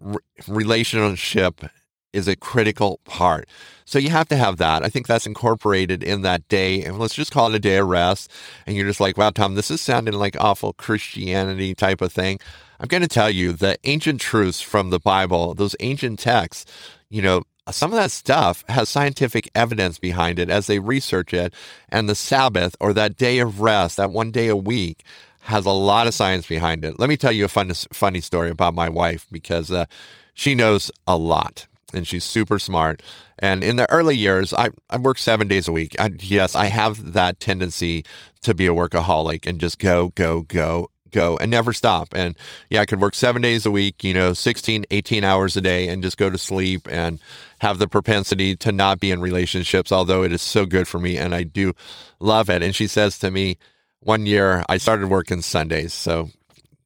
relationship 0.49 1.65
is 2.13 2.29
a 2.29 2.37
critical 2.37 3.01
part. 3.05 3.49
So 3.85 3.99
you 3.99 4.11
have 4.11 4.29
to 4.29 4.37
have 4.37 4.57
that. 4.59 4.85
I 4.85 4.89
think 4.89 5.07
that's 5.07 5.27
incorporated 5.27 6.03
in 6.03 6.23
that 6.23 6.49
day. 6.49 6.83
And 6.83 6.99
let's 6.99 7.15
just 7.15 7.33
call 7.33 7.49
it 7.49 7.57
a 7.57 7.61
day 7.61 7.77
of 7.77 7.89
rest. 7.89 8.31
And 8.67 8.77
you're 8.77 8.87
just 8.87 9.01
like, 9.01 9.17
wow, 9.17 9.31
Tom, 9.31 9.55
this 9.55 9.71
is 9.71 9.81
sounding 9.81 10.15
like 10.15 10.37
awful 10.41 10.73
Christianity 10.73 11.75
type 11.75 12.01
of 12.01 12.13
thing. 12.13 12.39
I'm 12.81 12.89
going 12.89 13.03
to 13.03 13.09
tell 13.09 13.31
you 13.31 13.53
the 13.53 13.77
ancient 13.85 14.21
truths 14.21 14.61
from 14.61 14.91
the 14.91 15.01
Bible, 15.01 15.55
those 15.55 15.77
ancient 15.81 16.19
texts, 16.19 16.71
you 17.11 17.23
know, 17.23 17.43
some 17.71 17.93
of 17.93 17.97
that 17.97 18.11
stuff 18.11 18.63
has 18.69 18.91
scientific 18.91 19.51
evidence 19.55 19.99
behind 19.99 20.39
it 20.39 20.51
as 20.51 20.67
they 20.67 20.79
research 20.79 21.33
it. 21.33 21.55
And 21.89 22.09
the 22.09 22.15
Sabbath 22.15 22.77
or 22.79 22.93
that 22.93 23.17
day 23.17 23.39
of 23.39 23.61
rest, 23.61 23.97
that 23.97 24.11
one 24.11 24.31
day 24.31 24.49
a 24.49 24.57
week, 24.57 25.03
has 25.45 25.67
a 25.67 25.71
lot 25.71 26.07
of 26.07 26.15
science 26.15 26.47
behind 26.47 26.85
it. 26.85 26.99
Let 26.99 27.11
me 27.11 27.19
tell 27.19 27.33
you 27.33 27.45
a 27.45 27.49
fun, 27.49 27.73
funny 27.93 28.23
story 28.23 28.49
about 28.49 28.75
my 28.75 28.89
wife 28.89 29.27
because 29.31 29.71
uh, 29.71 29.85
she 30.33 30.55
knows 30.55 30.91
a 31.07 31.19
lot 31.19 31.67
and 31.93 32.07
she's 32.07 32.25
super 32.25 32.59
smart. 32.59 33.03
And 33.39 33.63
in 33.63 33.77
the 33.77 33.91
early 33.91 34.17
years, 34.17 34.55
I, 34.55 34.71
I 34.89 34.97
worked 34.97 35.21
seven 35.21 35.47
days 35.47 35.69
a 35.69 35.73
week. 35.73 35.95
I, 36.01 36.11
yes, 36.19 36.55
I 36.55 36.67
have 36.67 37.13
that 37.13 37.41
tendency 37.41 38.07
to 38.41 38.55
be 38.55 38.67
a 38.67 38.71
workaholic 38.71 39.47
and 39.47 39.61
just 39.61 39.79
go, 39.79 40.13
go, 40.15 40.43
go, 40.43 40.89
go 41.11 41.37
and 41.37 41.51
never 41.51 41.75
stop. 41.75 42.09
And 42.15 42.37
yeah, 42.71 42.81
I 42.81 42.87
could 42.87 43.03
work 43.03 43.15
seven 43.15 43.43
days 43.43 43.67
a 43.67 43.71
week, 43.71 44.03
you 44.03 44.15
know, 44.15 44.33
16, 44.33 44.87
18 44.91 45.25
hours 45.25 45.59
a 45.59 45.61
day 45.61 45.89
and 45.89 46.03
just 46.03 46.17
go 46.17 46.31
to 46.31 46.39
sleep 46.39 46.89
and 46.91 47.21
have 47.61 47.79
the 47.79 47.87
propensity 47.87 48.57
to 48.57 48.73
not 48.73 48.99
be 48.99 49.11
in 49.11 49.21
relationships, 49.21 49.93
although 49.93 50.23
it 50.23 50.33
is 50.33 50.41
so 50.41 50.65
good 50.65 50.89
for 50.89 50.99
me 50.99 51.19
and 51.19 51.35
I 51.35 51.43
do 51.43 51.75
love 52.19 52.49
it. 52.49 52.63
And 52.63 52.75
she 52.75 52.87
says 52.87 53.19
to 53.19 53.31
me, 53.31 53.59
one 54.05 54.27
year 54.27 54.63
I 54.69 54.77
started 54.77 55.09
working 55.09 55.43
Sundays. 55.43 55.93
So 55.93 56.31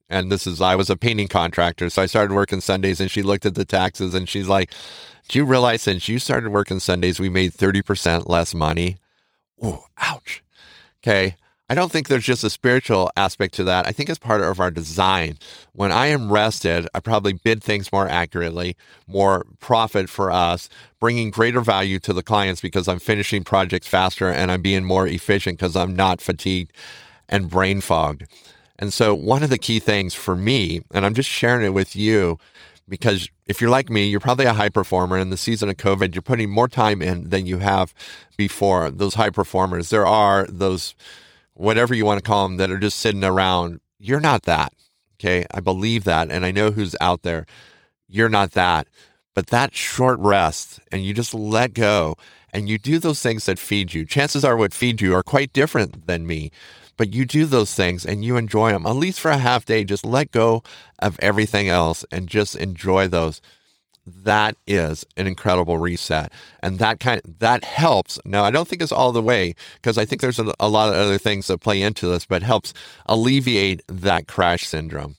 and 0.09 0.31
this 0.31 0.47
is 0.47 0.61
I 0.61 0.75
was 0.75 0.89
a 0.89 0.97
painting 0.97 1.27
contractor, 1.27 1.89
so 1.89 2.01
I 2.01 2.07
started 2.07 2.33
working 2.33 2.61
Sundays 2.61 2.99
and 2.99 3.11
she 3.11 3.21
looked 3.21 3.45
at 3.45 3.55
the 3.55 3.65
taxes 3.65 4.15
and 4.15 4.27
she's 4.27 4.47
like, 4.47 4.73
Do 5.27 5.37
you 5.37 5.45
realize 5.45 5.83
since 5.83 6.09
you 6.09 6.17
started 6.17 6.49
working 6.49 6.79
Sundays 6.79 7.19
we 7.19 7.29
made 7.29 7.53
30% 7.53 8.27
less 8.27 8.55
money? 8.55 8.97
Oh, 9.61 9.85
ouch. 9.97 10.43
Okay. 11.03 11.35
I 11.71 11.75
don't 11.75 11.91
think 11.91 12.07
there's 12.07 12.25
just 12.25 12.43
a 12.43 12.49
spiritual 12.49 13.11
aspect 13.15 13.53
to 13.55 13.63
that. 13.65 13.85
I 13.85 13.91
think 13.91 14.09
it's 14.09 14.17
part 14.17 14.41
of 14.41 14.59
our 14.59 14.71
design. 14.71 15.37
When 15.73 15.91
I 15.91 16.07
am 16.07 16.31
rested, 16.31 16.87
I 16.95 16.99
probably 16.99 17.33
bid 17.33 17.63
things 17.63 17.91
more 17.91 18.07
accurately, 18.07 18.75
more 19.05 19.45
profit 19.59 20.09
for 20.09 20.31
us, 20.31 20.67
bringing 20.99 21.29
greater 21.29 21.61
value 21.61 21.99
to 21.99 22.13
the 22.13 22.23
clients 22.23 22.59
because 22.59 22.87
I'm 22.87 22.97
finishing 22.97 23.43
projects 23.43 23.87
faster 23.87 24.29
and 24.29 24.49
I'm 24.49 24.63
being 24.63 24.83
more 24.83 25.05
efficient 25.05 25.59
because 25.59 25.75
I'm 25.75 25.95
not 25.95 26.21
fatigued 26.21 26.73
and 27.29 27.49
brain 27.49 27.79
fogged. 27.79 28.25
And 28.77 28.93
so, 28.93 29.13
one 29.13 29.43
of 29.43 29.49
the 29.49 29.57
key 29.57 29.79
things 29.79 30.13
for 30.13 30.35
me, 30.35 30.81
and 30.93 31.05
I'm 31.05 31.13
just 31.13 31.29
sharing 31.29 31.65
it 31.65 31.73
with 31.73 31.95
you, 31.95 32.37
because 32.87 33.29
if 33.45 33.61
you're 33.61 33.69
like 33.69 33.89
me, 33.89 34.07
you're 34.07 34.19
probably 34.19 34.45
a 34.45 34.53
high 34.53 34.69
performer. 34.69 35.17
In 35.17 35.29
the 35.29 35.37
season 35.37 35.69
of 35.69 35.77
COVID, 35.77 36.15
you're 36.15 36.21
putting 36.21 36.49
more 36.49 36.67
time 36.67 37.01
in 37.01 37.29
than 37.29 37.45
you 37.45 37.59
have 37.59 37.93
before. 38.37 38.89
Those 38.89 39.13
high 39.13 39.29
performers, 39.29 39.89
there 39.89 40.07
are 40.07 40.45
those, 40.47 40.95
whatever 41.53 41.93
you 41.93 42.05
want 42.05 42.23
to 42.23 42.27
call 42.27 42.47
them, 42.47 42.57
that 42.57 42.71
are 42.71 42.79
just 42.79 42.99
sitting 42.99 43.23
around. 43.23 43.79
You're 43.99 44.19
not 44.19 44.43
that. 44.43 44.73
Okay. 45.15 45.45
I 45.51 45.59
believe 45.59 46.05
that. 46.05 46.31
And 46.31 46.45
I 46.45 46.51
know 46.51 46.71
who's 46.71 46.95
out 47.01 47.23
there. 47.23 47.45
You're 48.07 48.29
not 48.29 48.51
that. 48.51 48.87
But 49.35 49.47
that 49.47 49.75
short 49.75 50.19
rest 50.19 50.79
and 50.91 51.03
you 51.03 51.13
just 51.13 51.33
let 51.33 51.73
go 51.73 52.15
and 52.51 52.67
you 52.67 52.77
do 52.77 52.97
those 52.97 53.21
things 53.21 53.45
that 53.45 53.59
feed 53.59 53.93
you. 53.93 54.05
Chances 54.05 54.43
are 54.43 54.57
what 54.57 54.73
feed 54.73 55.01
you 55.01 55.13
are 55.13 55.23
quite 55.23 55.53
different 55.53 56.07
than 56.07 56.25
me 56.25 56.51
but 56.99 57.13
you 57.13 57.23
do 57.23 57.45
those 57.45 57.73
things 57.73 58.05
and 58.05 58.25
you 58.25 58.35
enjoy 58.35 58.73
them, 58.73 58.85
at 58.85 58.91
least 58.91 59.21
for 59.21 59.31
a 59.31 59.37
half 59.37 59.63
day. 59.63 59.85
Just 59.85 60.05
let 60.05 60.31
go 60.31 60.61
of 60.99 61.17
everything 61.21 61.69
else 61.69 62.03
and 62.11 62.27
just 62.27 62.57
enjoy 62.57 63.07
those. 63.07 63.41
That 64.05 64.57
is 64.67 65.05
an 65.15 65.25
incredible 65.25 65.77
reset. 65.77 66.29
And 66.61 66.77
that 66.79 66.99
kind 66.99 67.21
that 67.39 67.63
helps. 67.63 68.19
Now, 68.25 68.43
I 68.43 68.51
don't 68.51 68.67
think 68.67 68.81
it's 68.81 68.91
all 68.91 69.13
the 69.13 69.21
way 69.21 69.55
because 69.75 69.97
I 69.97 70.03
think 70.03 70.19
there's 70.19 70.39
a, 70.39 70.53
a 70.59 70.67
lot 70.67 70.89
of 70.89 70.95
other 70.95 71.17
things 71.17 71.47
that 71.47 71.61
play 71.61 71.81
into 71.81 72.05
this, 72.09 72.25
but 72.25 72.43
helps 72.43 72.73
alleviate 73.05 73.81
that 73.87 74.27
crash 74.27 74.67
syndrome. 74.67 75.15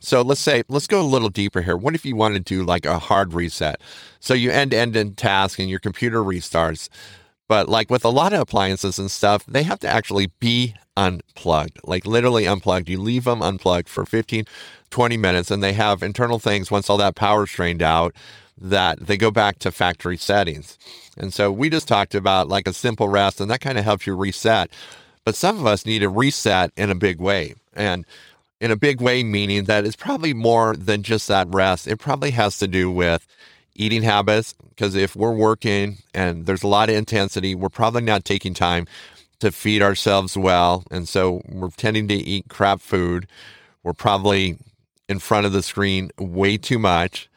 So 0.00 0.22
let's 0.22 0.40
say, 0.40 0.64
let's 0.68 0.88
go 0.88 1.00
a 1.00 1.06
little 1.06 1.28
deeper 1.28 1.62
here. 1.62 1.76
What 1.76 1.94
if 1.94 2.04
you 2.04 2.16
want 2.16 2.34
to 2.34 2.40
do 2.40 2.64
like 2.64 2.84
a 2.84 2.98
hard 2.98 3.32
reset? 3.32 3.80
So 4.18 4.34
you 4.34 4.50
end 4.50 4.74
end 4.74 4.96
in 4.96 5.14
task 5.14 5.60
and 5.60 5.70
your 5.70 5.78
computer 5.78 6.24
restarts. 6.24 6.88
But 7.52 7.68
like 7.68 7.90
with 7.90 8.02
a 8.02 8.08
lot 8.08 8.32
of 8.32 8.40
appliances 8.40 8.98
and 8.98 9.10
stuff, 9.10 9.44
they 9.44 9.62
have 9.64 9.78
to 9.80 9.86
actually 9.86 10.28
be 10.40 10.74
unplugged, 10.96 11.80
like 11.84 12.06
literally 12.06 12.46
unplugged. 12.46 12.88
You 12.88 12.98
leave 12.98 13.24
them 13.24 13.42
unplugged 13.42 13.90
for 13.90 14.06
15, 14.06 14.46
20 14.88 15.16
minutes, 15.18 15.50
and 15.50 15.62
they 15.62 15.74
have 15.74 16.02
internal 16.02 16.38
things 16.38 16.70
once 16.70 16.88
all 16.88 16.96
that 16.96 17.14
power 17.14 17.44
is 17.44 17.50
drained 17.50 17.82
out 17.82 18.16
that 18.56 19.00
they 19.00 19.18
go 19.18 19.30
back 19.30 19.58
to 19.58 19.70
factory 19.70 20.16
settings. 20.16 20.78
And 21.18 21.34
so 21.34 21.52
we 21.52 21.68
just 21.68 21.86
talked 21.86 22.14
about 22.14 22.48
like 22.48 22.66
a 22.66 22.72
simple 22.72 23.08
rest, 23.08 23.38
and 23.38 23.50
that 23.50 23.60
kind 23.60 23.76
of 23.76 23.84
helps 23.84 24.06
you 24.06 24.16
reset. 24.16 24.70
But 25.26 25.34
some 25.34 25.58
of 25.58 25.66
us 25.66 25.84
need 25.84 26.02
a 26.02 26.08
reset 26.08 26.72
in 26.74 26.88
a 26.88 26.94
big 26.94 27.20
way. 27.20 27.54
And 27.74 28.06
in 28.62 28.70
a 28.70 28.76
big 28.76 29.02
way, 29.02 29.22
meaning 29.22 29.64
that 29.64 29.84
it's 29.84 29.94
probably 29.94 30.32
more 30.32 30.74
than 30.74 31.02
just 31.02 31.28
that 31.28 31.48
rest. 31.50 31.86
It 31.86 31.98
probably 31.98 32.30
has 32.30 32.58
to 32.60 32.66
do 32.66 32.90
with 32.90 33.26
eating 33.74 34.02
habits 34.02 34.54
because 34.70 34.94
if 34.94 35.16
we're 35.16 35.34
working 35.34 35.98
and 36.14 36.46
there's 36.46 36.62
a 36.62 36.68
lot 36.68 36.88
of 36.88 36.96
intensity, 36.96 37.54
we're 37.54 37.68
probably 37.68 38.02
not 38.02 38.24
taking 38.24 38.54
time 38.54 38.86
to 39.40 39.50
feed 39.50 39.82
ourselves 39.82 40.36
well. 40.36 40.84
And 40.90 41.08
so 41.08 41.42
we're 41.48 41.70
tending 41.70 42.08
to 42.08 42.14
eat 42.14 42.46
crap 42.48 42.80
food. 42.80 43.26
We're 43.82 43.92
probably 43.92 44.56
in 45.08 45.18
front 45.18 45.46
of 45.46 45.52
the 45.52 45.62
screen 45.62 46.10
way 46.18 46.56
too 46.56 46.78
much. 46.78 47.28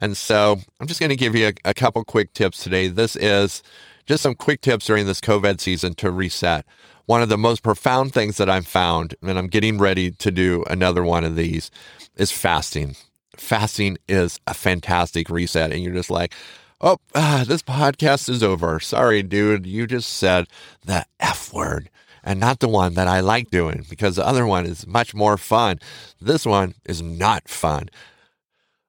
And 0.00 0.16
so 0.16 0.58
I'm 0.80 0.86
just 0.86 0.98
going 0.98 1.10
to 1.10 1.16
give 1.16 1.36
you 1.36 1.48
a, 1.48 1.70
a 1.70 1.74
couple 1.74 2.02
quick 2.04 2.32
tips 2.32 2.62
today. 2.62 2.88
This 2.88 3.14
is 3.16 3.62
just 4.06 4.22
some 4.22 4.34
quick 4.34 4.60
tips 4.60 4.86
during 4.86 5.06
this 5.06 5.20
COVID 5.20 5.60
season 5.60 5.94
to 5.94 6.10
reset. 6.10 6.66
One 7.06 7.22
of 7.22 7.28
the 7.28 7.38
most 7.38 7.62
profound 7.62 8.12
things 8.12 8.36
that 8.38 8.50
I've 8.50 8.66
found, 8.66 9.14
and 9.22 9.38
I'm 9.38 9.46
getting 9.46 9.78
ready 9.78 10.10
to 10.10 10.30
do 10.30 10.64
another 10.68 11.04
one 11.04 11.24
of 11.24 11.36
these, 11.36 11.70
is 12.16 12.32
fasting 12.32 12.96
fasting 13.36 13.98
is 14.08 14.40
a 14.46 14.54
fantastic 14.54 15.30
reset. 15.30 15.72
And 15.72 15.82
you're 15.82 15.94
just 15.94 16.10
like, 16.10 16.34
oh, 16.80 16.98
ah, 17.14 17.44
this 17.46 17.62
podcast 17.62 18.28
is 18.28 18.42
over. 18.42 18.80
Sorry, 18.80 19.22
dude. 19.22 19.66
You 19.66 19.86
just 19.86 20.12
said 20.14 20.46
the 20.84 21.04
F 21.20 21.52
word 21.52 21.90
and 22.24 22.38
not 22.38 22.60
the 22.60 22.68
one 22.68 22.94
that 22.94 23.08
I 23.08 23.20
like 23.20 23.50
doing 23.50 23.84
because 23.88 24.16
the 24.16 24.26
other 24.26 24.46
one 24.46 24.66
is 24.66 24.86
much 24.86 25.14
more 25.14 25.36
fun. 25.36 25.78
This 26.20 26.46
one 26.46 26.74
is 26.84 27.02
not 27.02 27.48
fun. 27.48 27.88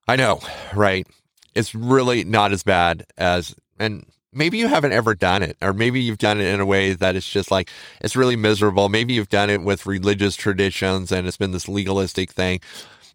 I 0.08 0.16
know, 0.16 0.42
right? 0.74 1.08
It's 1.56 1.74
really 1.74 2.24
not 2.24 2.52
as 2.52 2.64
bad 2.64 3.06
as, 3.18 3.56
and 3.80 4.06
maybe 4.34 4.58
you 4.58 4.68
haven't 4.68 4.92
ever 4.92 5.16
done 5.16 5.44
it, 5.44 5.56
or 5.62 5.74
maybe 5.74 6.02
you've 6.02 6.18
done 6.18 6.40
it 6.40 6.54
in 6.54 6.60
a 6.60 6.66
way 6.66 6.94
that 6.94 7.16
it's 7.16 7.30
just 7.30 7.52
like, 7.52 7.70
it's 8.02 8.16
really 8.16 8.36
miserable. 8.36 8.90
Maybe 8.90 9.14
you've 9.14 9.30
done 9.30 9.50
it 9.50 9.62
with 9.62 9.86
religious 9.86 10.36
traditions 10.36 11.12
and 11.12 11.28
it's 11.28 11.38
been 11.38 11.52
this 11.52 11.70
legalistic 11.70 12.32
thing. 12.32 12.60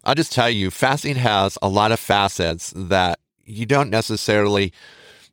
I'll 0.03 0.15
just 0.15 0.31
tell 0.31 0.49
you, 0.49 0.71
fasting 0.71 1.15
has 1.15 1.57
a 1.61 1.69
lot 1.69 1.91
of 1.91 1.99
facets 1.99 2.73
that 2.75 3.19
you 3.45 3.65
don't 3.65 3.89
necessarily 3.89 4.71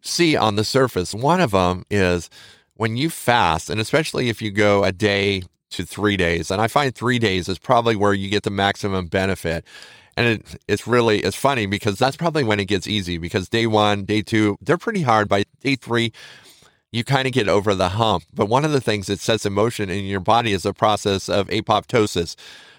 see 0.00 0.36
on 0.36 0.56
the 0.56 0.64
surface. 0.64 1.14
One 1.14 1.40
of 1.40 1.52
them 1.52 1.84
is 1.90 2.30
when 2.74 2.96
you 2.96 3.10
fast, 3.10 3.70
and 3.70 3.80
especially 3.80 4.28
if 4.28 4.42
you 4.42 4.50
go 4.50 4.84
a 4.84 4.92
day 4.92 5.42
to 5.70 5.84
three 5.84 6.16
days, 6.16 6.50
and 6.50 6.60
I 6.60 6.68
find 6.68 6.94
three 6.94 7.18
days 7.18 7.48
is 7.48 7.58
probably 7.58 7.96
where 7.96 8.14
you 8.14 8.28
get 8.28 8.42
the 8.42 8.50
maximum 8.50 9.06
benefit. 9.06 9.64
And 10.16 10.26
it, 10.26 10.60
it's 10.66 10.86
really 10.86 11.18
it's 11.20 11.36
funny 11.36 11.66
because 11.66 11.98
that's 11.98 12.16
probably 12.16 12.42
when 12.42 12.58
it 12.58 12.64
gets 12.66 12.86
easy 12.86 13.18
because 13.18 13.48
day 13.48 13.66
one, 13.66 14.04
day 14.04 14.22
two, 14.22 14.56
they're 14.62 14.78
pretty 14.78 15.02
hard. 15.02 15.28
By 15.28 15.44
day 15.60 15.76
three, 15.76 16.12
you 16.90 17.04
kind 17.04 17.26
of 17.26 17.34
get 17.34 17.48
over 17.48 17.74
the 17.74 17.90
hump. 17.90 18.24
But 18.32 18.46
one 18.46 18.64
of 18.64 18.72
the 18.72 18.80
things 18.80 19.10
it 19.10 19.20
sets 19.20 19.44
in 19.44 19.52
motion 19.52 19.90
in 19.90 20.04
your 20.04 20.20
body 20.20 20.52
is 20.52 20.64
a 20.64 20.72
process 20.72 21.28
of 21.28 21.48
apoptosis, 21.48 22.34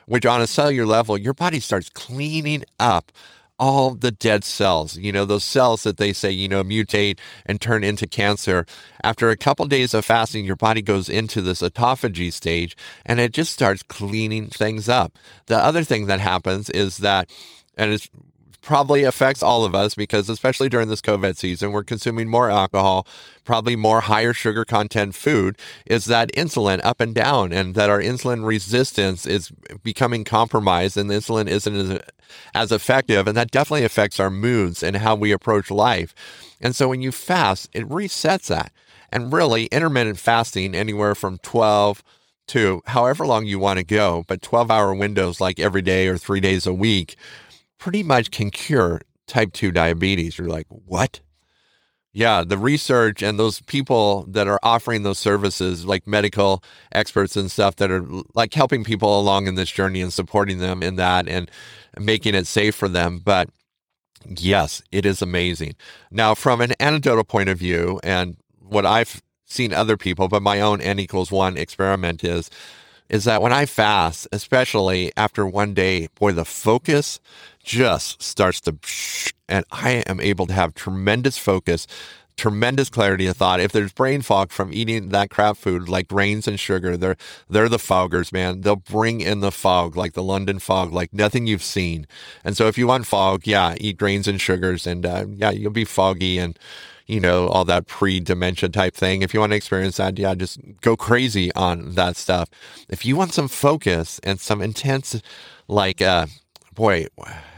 which 0.08 0.26
on 0.26 0.42
a 0.42 0.48
cellular 0.48 0.88
level, 0.88 1.18
your 1.18 1.34
body 1.36 1.60
starts 1.60 1.90
cleaning 1.90 2.64
up 2.80 3.12
all 3.60 3.96
the 3.96 4.12
dead 4.12 4.44
cells, 4.44 4.98
you 4.98 5.12
know, 5.12 5.26
those 5.26 5.44
cells 5.44 5.84
that 5.84 5.98
they 5.98 6.14
say, 6.14 6.30
you 6.30 6.48
know, 6.48 6.64
mutate 6.64 7.18
and 7.46 7.60
turn 7.60 7.84
into 7.84 8.08
cancer. 8.08 8.66
After 9.04 9.30
a 9.30 9.38
couple 9.38 9.64
of 9.64 9.70
days 9.70 9.94
of 9.94 10.06
fasting, 10.06 10.46
your 10.46 10.56
body 10.56 10.82
goes 10.82 11.10
into 11.10 11.42
this 11.42 11.62
autophagy 11.62 12.32
stage 12.32 12.78
and 13.06 13.20
it 13.20 13.34
just 13.34 13.54
starts 13.54 13.84
cleaning 13.84 14.48
things 14.48 14.88
up. 14.88 15.18
The 15.48 15.58
other 15.58 15.84
thing 15.84 16.06
that 16.08 16.20
happens 16.20 16.70
is 16.70 16.98
that 16.98 17.32
and 17.78 17.92
it's 17.92 18.10
probably 18.68 19.06
affects 19.06 19.42
all 19.42 19.64
of 19.64 19.74
us 19.74 19.96
because 19.96 20.28
especially 20.28 20.68
during 20.68 20.90
this 20.90 21.00
COVID 21.00 21.38
season, 21.38 21.72
we're 21.72 21.86
consuming 21.86 22.28
more 22.28 22.50
alcohol, 22.50 23.08
probably 23.46 23.78
more 23.78 24.02
higher 24.02 24.34
sugar 24.34 24.66
content 24.66 25.16
food, 25.16 25.58
is 25.86 26.04
that 26.04 26.34
insulin 26.34 26.82
up 26.84 27.00
and 27.00 27.16
down 27.16 27.54
and 27.54 27.76
that 27.76 27.90
our 27.90 28.02
insulin 28.02 28.46
resistance 28.46 29.26
is 29.26 29.54
becoming 29.84 30.26
compromised 30.26 30.98
and 30.98 31.10
insulin 31.10 31.48
isn't 31.48 31.76
as, 31.78 32.02
as 32.54 32.72
effective. 32.74 33.26
And 33.26 33.38
that 33.38 33.52
definitely 33.52 33.86
affects 33.86 34.20
our 34.20 34.30
moods 34.30 34.84
and 34.84 34.98
how 34.98 35.16
we 35.16 35.32
approach 35.32 35.72
life. 35.72 36.14
And 36.60 36.76
so 36.76 36.90
when 36.90 37.02
you 37.02 37.14
fast, 37.14 37.70
it 37.72 37.88
resets 37.88 38.48
that. 38.48 38.74
And 39.14 39.32
really, 39.32 39.68
intermittent 39.68 40.20
fasting, 40.20 40.76
anywhere 40.76 41.16
from 41.16 41.38
12 41.38 42.04
to 42.48 42.82
however 42.88 43.26
long 43.26 43.46
you 43.46 43.60
want 43.60 43.80
to 43.80 43.86
go, 43.86 44.26
but 44.28 44.42
12 44.42 44.70
hour 44.70 44.94
windows 44.94 45.40
like 45.40 45.58
every 45.58 45.82
day 45.82 46.08
or 46.08 46.18
three 46.18 46.42
days 46.42 46.68
a 46.68 46.74
week 46.74 47.16
pretty 47.78 48.04
much 48.04 48.32
can 48.32 48.50
cure 48.50 49.02
type 49.28 49.54
2 49.54 49.72
diabetes. 49.72 50.38
You're 50.38 50.48
like, 50.48 50.68
what? 50.70 51.22
Yeah, 52.14 52.44
the 52.44 52.58
research 52.58 53.22
and 53.22 53.38
those 53.38 53.62
people 53.62 54.26
that 54.30 54.48
are 54.48 54.60
offering 54.64 55.04
those 55.04 55.20
services, 55.20 55.86
like 55.86 56.08
medical 56.08 56.64
experts 56.92 57.36
and 57.36 57.52
stuff, 57.52 57.76
that 57.76 57.92
are 57.92 58.04
like 58.34 58.54
helping 58.56 58.84
people 58.84 59.20
along 59.20 59.46
in 59.46 59.54
this 59.54 59.70
journey 59.70 60.02
and 60.02 60.12
supporting 60.12 60.58
them 60.58 60.82
in 60.82 60.96
that 60.96 61.28
and 61.28 61.52
making 62.00 62.34
it 62.34 62.48
safe 62.48 62.74
for 62.74 62.88
them. 62.88 63.20
But 63.24 63.50
yes, 64.26 64.82
it 64.92 65.06
is 65.06 65.22
amazing. 65.22 65.76
Now, 66.10 66.34
from 66.34 66.60
an 66.62 66.74
anecdotal 66.80 67.24
point 67.24 67.50
of 67.50 67.60
view, 67.60 68.00
and 68.04 68.38
what 68.60 68.86
I've 68.86 69.22
seen 69.46 69.72
other 69.72 69.96
people, 69.96 70.28
but 70.28 70.42
my 70.42 70.60
own 70.60 70.82
N 70.82 71.00
equals 71.00 71.32
one 71.32 71.56
experiment 71.56 72.24
is, 72.24 72.50
is 73.10 73.24
that 73.26 73.42
when 73.42 73.54
I 73.54 73.66
fast, 73.66 74.28
especially 74.32 75.12
after 75.16 75.46
one 75.46 75.74
day, 75.74 76.08
boy, 76.20 76.34
the 76.34 76.46
focus 76.46 77.20
just 77.64 78.22
starts 78.22 78.62
to, 78.62 78.78
and 79.48 79.66
I 79.72 80.04
am 80.08 80.20
able 80.20 80.46
to 80.48 80.54
have 80.54 80.74
tremendous 80.74 81.38
focus, 81.38 81.88
tremendous 82.38 82.90
clarity 82.90 83.28
of 83.28 83.36
thought. 83.36 83.60
If 83.60 83.72
there's 83.72 83.92
brain 83.92 84.22
fog 84.22 84.52
from 84.52 84.74
eating 84.74 85.10
that 85.10 85.30
crap 85.30 85.58
food 85.58 85.90
like 85.90 86.08
grains 86.08 86.48
and 86.48 86.60
sugar, 86.60 86.96
they're 86.96 87.18
they're 87.50 87.70
the 87.70 87.78
foggers, 87.78 88.32
man. 88.32 88.62
They'll 88.62 88.76
bring 88.76 89.22
in 89.22 89.40
the 89.40 89.52
fog, 89.52 89.96
like 89.96 90.14
the 90.14 90.24
London 90.24 90.60
fog, 90.60 90.94
like 90.94 91.14
nothing 91.14 91.48
you've 91.48 91.64
seen. 91.64 92.08
And 92.44 92.56
so 92.56 92.68
if 92.68 92.78
you 92.78 92.88
want 92.88 93.08
fog, 93.08 93.46
yeah, 93.46 93.76
eat 93.80 93.98
grains 93.98 94.28
and 94.28 94.40
sugars, 94.40 94.86
and 94.86 95.06
uh, 95.06 95.26
yeah, 95.30 95.52
you'll 95.52 95.72
be 95.72 95.86
foggy 95.86 96.38
and 96.38 96.58
you 97.08 97.20
know, 97.22 97.48
all 97.48 97.66
that 97.66 97.88
pre 97.88 98.20
dementia 98.20 98.70
type 98.70 98.94
thing. 98.94 99.22
If 99.22 99.34
you 99.34 99.40
want 99.40 99.52
to 99.52 99.56
experience 99.56 99.98
that, 99.98 100.20
yeah, 100.20 100.36
just 100.36 100.60
go 100.82 100.96
crazy 100.96 101.54
on 101.54 101.96
that 101.96 102.18
stuff. 102.18 102.50
If 102.90 103.06
you 103.06 103.16
want 103.16 103.34
some 103.34 103.48
focus 103.48 104.20
and 104.24 104.40
some 104.40 104.62
intense, 104.62 105.22
like, 105.68 106.02
uh, 106.02 106.28
boy, 106.74 107.08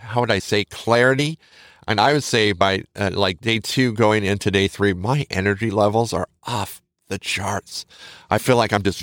how 0.02 0.22
would 0.22 0.32
I 0.32 0.40
say 0.40 0.66
clarity? 0.66 1.40
And 1.88 2.00
I 2.00 2.14
would 2.14 2.24
say 2.24 2.52
by 2.52 2.84
uh, 2.96 3.10
like 3.14 3.42
day 3.42 3.60
two 3.60 3.94
going 3.94 4.24
into 4.24 4.52
day 4.52 4.68
three, 4.68 4.94
my 4.94 5.26
energy 5.32 5.72
levels 5.72 6.14
are 6.14 6.28
off 6.44 6.82
the 7.08 7.18
charts. 7.18 7.88
I 8.30 8.38
feel 8.38 8.58
like 8.58 8.72
I'm 8.72 8.84
just, 8.84 9.02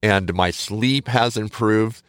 and 0.00 0.32
my 0.34 0.52
sleep 0.52 1.08
has 1.08 1.36
improved. 1.36 2.02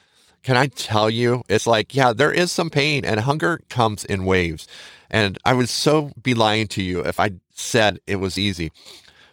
Can 0.44 0.56
I 0.56 0.68
tell 0.68 1.10
you? 1.10 1.44
It's 1.50 1.66
like, 1.66 1.96
yeah, 1.96 2.14
there 2.14 2.32
is 2.32 2.52
some 2.52 2.70
pain 2.70 3.04
and 3.04 3.20
hunger 3.22 3.60
comes 3.70 4.06
in 4.06 4.24
waves. 4.24 4.68
And 5.10 5.38
I 5.46 5.54
would 5.54 5.70
so 5.70 6.12
be 6.22 6.34
lying 6.34 6.68
to 6.70 6.84
you 6.84 7.02
if 7.02 7.20
I 7.20 7.32
said 7.52 8.00
it 8.08 8.18
was 8.18 8.38
easy. 8.38 8.72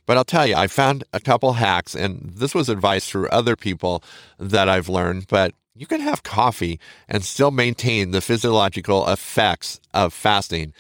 But 0.07 0.17
I'll 0.17 0.25
tell 0.25 0.47
you, 0.47 0.55
I 0.55 0.69
found 0.69 1.05
a 1.13 1.21
couple 1.21 1.55
hacks, 1.55 1.95
and 1.95 2.33
this 2.35 2.55
was 2.55 2.69
advice 2.69 3.09
through 3.09 3.29
other 3.29 3.57
people 3.57 4.03
that 4.39 4.69
I've 4.69 4.89
learned. 4.89 5.27
But 5.29 5.53
you 5.75 5.87
can 5.87 6.01
have 6.01 6.23
coffee 6.23 6.81
and 7.09 7.25
still 7.25 7.51
maintain 7.51 8.13
the 8.13 8.21
physiological 8.21 9.07
effects 9.09 9.81
of 9.93 10.13
fasting. 10.13 10.73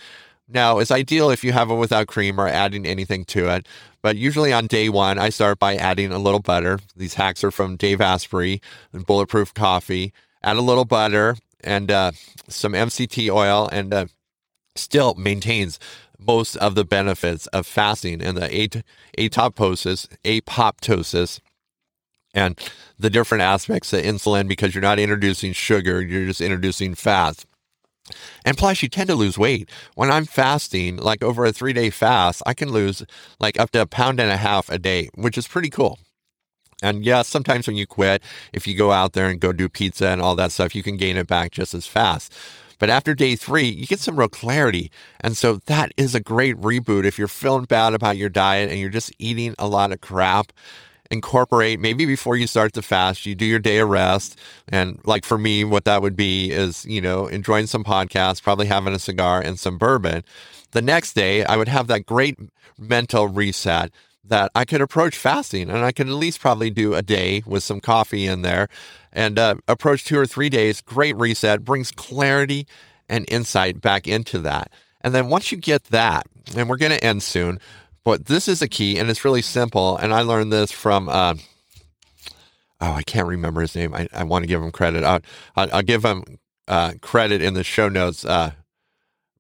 Now, 0.49 0.79
it's 0.79 0.93
ideal 0.93 1.31
if 1.31 1.43
you 1.43 1.53
have 1.53 1.71
it 1.71 1.75
without 1.75 2.07
cream 2.07 2.41
or 2.41 2.47
adding 2.47 2.87
anything 2.87 3.25
to 3.27 3.49
it. 3.49 3.67
But 4.01 4.17
usually 4.17 4.53
on 4.53 4.69
day 4.69 4.89
one, 4.89 5.19
I 5.19 5.31
start 5.31 5.59
by 5.59 5.75
adding 5.75 6.13
a 6.13 6.19
little 6.19 6.39
butter. 6.41 6.79
These 6.95 7.15
hacks 7.15 7.43
are 7.43 7.51
from 7.51 7.77
Dave 7.77 8.01
Asprey 8.01 8.61
and 8.93 9.05
Bulletproof 9.05 9.53
Coffee. 9.53 10.13
Add 10.45 10.57
a 10.57 10.63
little 10.63 10.85
butter 10.85 11.37
and 11.65 11.91
uh, 11.91 12.13
some 12.49 12.73
MCT 12.75 13.29
oil, 13.29 13.69
and 13.73 13.93
uh, 13.93 14.07
still 14.79 15.15
maintains 15.15 15.79
most 16.19 16.57
of 16.57 16.75
the 16.75 16.85
benefits 16.85 17.47
of 17.49 17.67
fasting 17.67 18.23
and 18.23 18.37
the 18.37 18.49
apoptosis, 19.19 20.09
apoptosis 20.25 21.41
and 22.35 22.59
the 22.99 23.11
different 23.11 23.43
aspects 23.43 23.93
of 23.93 24.03
insulin 24.03 24.47
because 24.47 24.75
you're 24.75 24.83
not 24.83 24.99
introducing 24.99 25.53
sugar, 25.53 26.03
you're 26.03 26.27
just 26.27 26.41
introducing 26.41 26.95
fat. 26.95 27.45
And 28.45 28.57
plus, 28.57 28.83
you 28.83 28.89
tend 28.89 29.09
to 29.09 29.17
lose 29.17 29.37
weight. 29.37 29.69
When 29.95 30.13
I'm 30.13 30.27
fasting, 30.27 30.97
like 30.97 31.25
over 31.25 31.45
a 31.45 31.53
three 31.53 31.73
day 31.73 31.91
fast, 31.91 32.43
I 32.47 32.55
can 32.55 32.71
lose 32.71 33.05
like 33.41 33.59
up 33.59 33.71
to 33.71 33.83
a 33.83 33.87
pound 33.87 34.21
and 34.21 34.31
a 34.31 34.37
half 34.37 34.71
a 34.71 34.79
day, 34.79 35.09
which 35.15 35.37
is 35.37 35.49
pretty 35.49 35.71
cool. 35.71 35.99
And 36.83 37.05
yeah, 37.05 37.23
sometimes 37.23 37.67
when 37.67 37.77
you 37.77 37.87
quit, 37.87 38.23
if 38.53 38.67
you 38.67 38.77
go 38.77 38.93
out 38.93 39.15
there 39.15 39.29
and 39.29 39.41
go 39.41 39.53
do 39.53 39.69
pizza 39.69 40.09
and 40.09 40.21
all 40.21 40.37
that 40.37 40.53
stuff, 40.53 40.75
you 40.75 40.83
can 40.83 40.97
gain 40.97 41.17
it 41.17 41.27
back 41.27 41.51
just 41.53 41.75
as 41.75 41.87
fast. 41.87 42.33
But 42.79 42.91
after 42.91 43.15
day 43.15 43.37
three, 43.37 43.69
you 43.69 43.87
get 43.87 44.01
some 44.01 44.19
real 44.19 44.29
clarity. 44.29 44.91
And 45.21 45.37
so 45.37 45.57
that 45.67 45.93
is 45.97 46.15
a 46.15 46.21
great 46.21 46.57
reboot. 46.57 47.05
If 47.05 47.19
you're 47.19 47.29
feeling 47.29 47.65
bad 47.65 47.95
about 47.95 48.17
your 48.17 48.29
diet 48.29 48.71
and 48.71 48.79
you're 48.79 48.91
just 48.91 49.13
eating 49.19 49.55
a 49.59 49.67
lot 49.67 49.93
of 49.93 50.01
crap, 50.01 50.53
incorporate 51.11 51.81
maybe 51.81 52.05
before 52.05 52.37
you 52.37 52.47
start 52.47 52.73
the 52.73 52.83
fast, 52.83 53.27
you 53.27 53.35
do 53.35 53.45
your 53.45 53.59
day 53.59 53.79
of 53.79 53.89
rest. 53.89 54.39
And 54.69 55.01
like 55.05 55.25
for 55.25 55.39
me, 55.39 55.65
what 55.65 55.85
that 55.85 56.03
would 56.03 56.17
be 56.17 56.51
is, 56.51 56.85
you 56.85 57.01
know, 57.01 57.27
enjoying 57.27 57.67
some 57.67 57.85
podcasts, 57.85 58.43
probably 58.43 58.67
having 58.67 58.95
a 58.95 58.99
cigar 58.99 59.41
and 59.41 59.59
some 59.59 59.79
bourbon. 59.79 60.25
The 60.73 60.83
next 60.83 61.15
day, 61.15 61.45
I 61.45 61.57
would 61.57 61.69
have 61.69 61.87
that 61.87 62.07
great 62.07 62.39
mental 62.79 63.29
reset 63.29 63.91
that 64.29 64.51
I 64.55 64.65
could 64.65 64.81
approach 64.81 65.17
fasting 65.17 65.71
and 65.71 65.85
I 65.85 65.93
could 65.93 66.09
at 66.09 66.15
least 66.15 66.41
probably 66.41 66.71
do 66.71 66.95
a 66.95 67.03
day 67.03 67.43
with 67.47 67.63
some 67.63 67.81
coffee 67.81 68.27
in 68.27 68.43
there 68.43 68.69
and 69.13 69.39
uh, 69.39 69.57
approach 69.69 70.05
two 70.05 70.19
or 70.19 70.27
three 70.27 70.49
days. 70.49 70.81
Great 70.81 71.17
reset 71.17 71.65
brings 71.65 71.91
clarity 71.91 72.67
and 73.09 73.25
insight 73.29 73.81
back 73.81 74.07
into 74.07 74.39
that. 74.41 74.71
And 75.01 75.15
then 75.15 75.29
once 75.29 75.53
you 75.53 75.59
get 75.59 75.85
that, 75.85 76.27
and 76.57 76.69
we're 76.69 76.77
going 76.77 76.93
to 76.93 77.05
end 77.05 77.23
soon, 77.23 77.61
but 78.05 78.27
this 78.27 78.49
is 78.49 78.63
a 78.63 78.69
key, 78.69 78.99
and 78.99 79.11
it's 79.11 79.25
really 79.25 79.43
simple. 79.43 79.97
And 79.97 80.13
I 80.13 80.23
learned 80.23 80.53
this 80.53 80.71
from, 80.71 81.09
uh, 81.09 81.35
oh, 82.81 82.93
I 82.93 83.03
can't 83.03 83.27
remember 83.27 83.61
his 83.61 83.75
name. 83.75 83.95
I, 83.95 84.09
I 84.13 84.25
want 84.25 84.43
to 84.43 84.47
give 84.47 84.63
him 84.63 84.71
credit. 84.71 85.05
I'll, 85.05 85.21
I'll, 85.57 85.83
give 85.83 86.05
him 86.05 86.25
uh, 86.69 86.95
credit 87.01 87.43
in 87.43 87.55
the 87.55 87.65
show 87.65 87.89
notes. 87.89 88.25
Uh, 88.25 88.53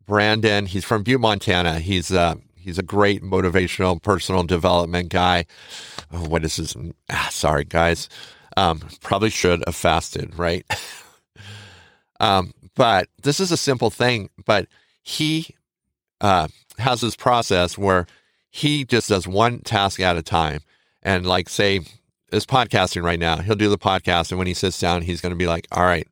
Brandon, 0.06 0.66
he's 0.66 0.84
from 0.84 1.02
Butte, 1.02 1.20
Montana. 1.20 1.80
He's 1.80 2.12
uh, 2.12 2.36
he's 2.66 2.78
a 2.78 2.82
great 2.82 3.22
motivational 3.22 4.02
personal 4.02 4.42
development 4.42 5.08
guy. 5.08 5.46
Oh, 6.12 6.28
what 6.28 6.44
is 6.44 6.56
his? 6.56 6.76
Ah, 7.08 7.28
sorry, 7.30 7.64
guys. 7.64 8.08
Um, 8.56 8.80
probably 9.00 9.30
should 9.30 9.62
have 9.66 9.76
fasted, 9.76 10.36
right? 10.36 10.66
um, 12.20 12.52
but 12.74 13.08
this 13.22 13.38
is 13.40 13.52
a 13.52 13.56
simple 13.56 13.90
thing. 13.90 14.28
But 14.44 14.66
he 15.02 15.54
uh, 16.20 16.48
has 16.78 17.00
this 17.00 17.16
process 17.16 17.78
where 17.78 18.06
he 18.50 18.84
just 18.84 19.08
does 19.08 19.28
one 19.28 19.60
task 19.60 20.00
at 20.00 20.16
a 20.16 20.22
time. 20.22 20.60
And 21.02 21.24
like, 21.24 21.48
say, 21.48 21.80
is 22.32 22.46
podcasting 22.46 23.04
right 23.04 23.20
now. 23.20 23.36
He'll 23.36 23.54
do 23.54 23.68
the 23.68 23.78
podcast. 23.78 24.30
And 24.32 24.38
when 24.38 24.48
he 24.48 24.54
sits 24.54 24.80
down, 24.80 25.02
he's 25.02 25.20
going 25.20 25.30
to 25.30 25.36
be 25.36 25.46
like, 25.46 25.68
all 25.70 25.84
right, 25.84 26.08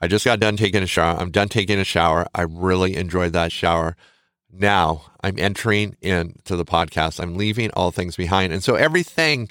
I 0.00 0.08
just 0.08 0.24
got 0.24 0.40
done 0.40 0.56
taking 0.56 0.82
a 0.82 0.86
shower. 0.86 1.16
I'm 1.16 1.30
done 1.30 1.48
taking 1.48 1.78
a 1.78 1.84
shower. 1.84 2.26
I 2.34 2.42
really 2.42 2.96
enjoyed 2.96 3.32
that 3.34 3.52
shower. 3.52 3.96
Now 4.50 5.12
I'm 5.26 5.40
entering 5.40 5.96
into 6.00 6.54
the 6.54 6.64
podcast. 6.64 7.18
I'm 7.18 7.34
leaving 7.34 7.72
all 7.72 7.90
things 7.90 8.14
behind. 8.14 8.52
And 8.52 8.62
so 8.62 8.76
everything 8.76 9.48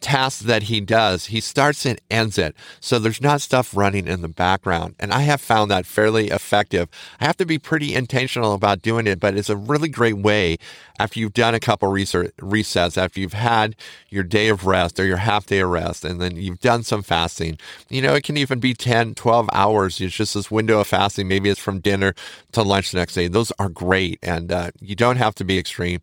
task 0.00 0.40
that 0.44 0.64
he 0.64 0.80
does, 0.80 1.26
he 1.26 1.40
starts 1.40 1.84
and 1.84 2.00
ends 2.10 2.38
it. 2.38 2.54
So 2.80 2.98
there's 2.98 3.20
not 3.20 3.40
stuff 3.40 3.76
running 3.76 4.06
in 4.06 4.22
the 4.22 4.28
background. 4.28 4.94
And 5.00 5.12
I 5.12 5.20
have 5.20 5.40
found 5.40 5.70
that 5.70 5.86
fairly 5.86 6.28
effective. 6.28 6.88
I 7.20 7.24
have 7.24 7.36
to 7.38 7.46
be 7.46 7.58
pretty 7.58 7.94
intentional 7.94 8.52
about 8.52 8.82
doing 8.82 9.06
it, 9.06 9.20
but 9.20 9.36
it's 9.36 9.50
a 9.50 9.56
really 9.56 9.88
great 9.88 10.18
way 10.18 10.58
after 10.98 11.20
you've 11.20 11.34
done 11.34 11.54
a 11.54 11.60
couple 11.60 11.88
research, 11.88 12.32
resets, 12.38 12.96
after 12.96 13.20
you've 13.20 13.32
had 13.32 13.76
your 14.08 14.22
day 14.22 14.48
of 14.48 14.66
rest 14.66 14.98
or 14.98 15.04
your 15.04 15.18
half 15.18 15.46
day 15.46 15.60
of 15.60 15.68
rest, 15.68 16.04
and 16.04 16.20
then 16.20 16.36
you've 16.36 16.60
done 16.60 16.82
some 16.82 17.02
fasting. 17.02 17.58
You 17.88 18.00
know, 18.00 18.14
it 18.14 18.24
can 18.24 18.36
even 18.36 18.60
be 18.60 18.74
10, 18.74 19.14
12 19.14 19.48
hours. 19.52 20.00
It's 20.00 20.14
just 20.14 20.34
this 20.34 20.50
window 20.50 20.80
of 20.80 20.86
fasting. 20.86 21.28
Maybe 21.28 21.50
it's 21.50 21.60
from 21.60 21.80
dinner 21.80 22.14
to 22.52 22.62
lunch 22.62 22.92
the 22.92 22.98
next 22.98 23.14
day. 23.14 23.28
Those 23.28 23.52
are 23.58 23.68
great. 23.68 24.18
And 24.22 24.50
uh, 24.50 24.70
you 24.80 24.96
don't 24.96 25.15
have 25.16 25.34
to 25.36 25.44
be 25.44 25.58
extreme 25.58 26.00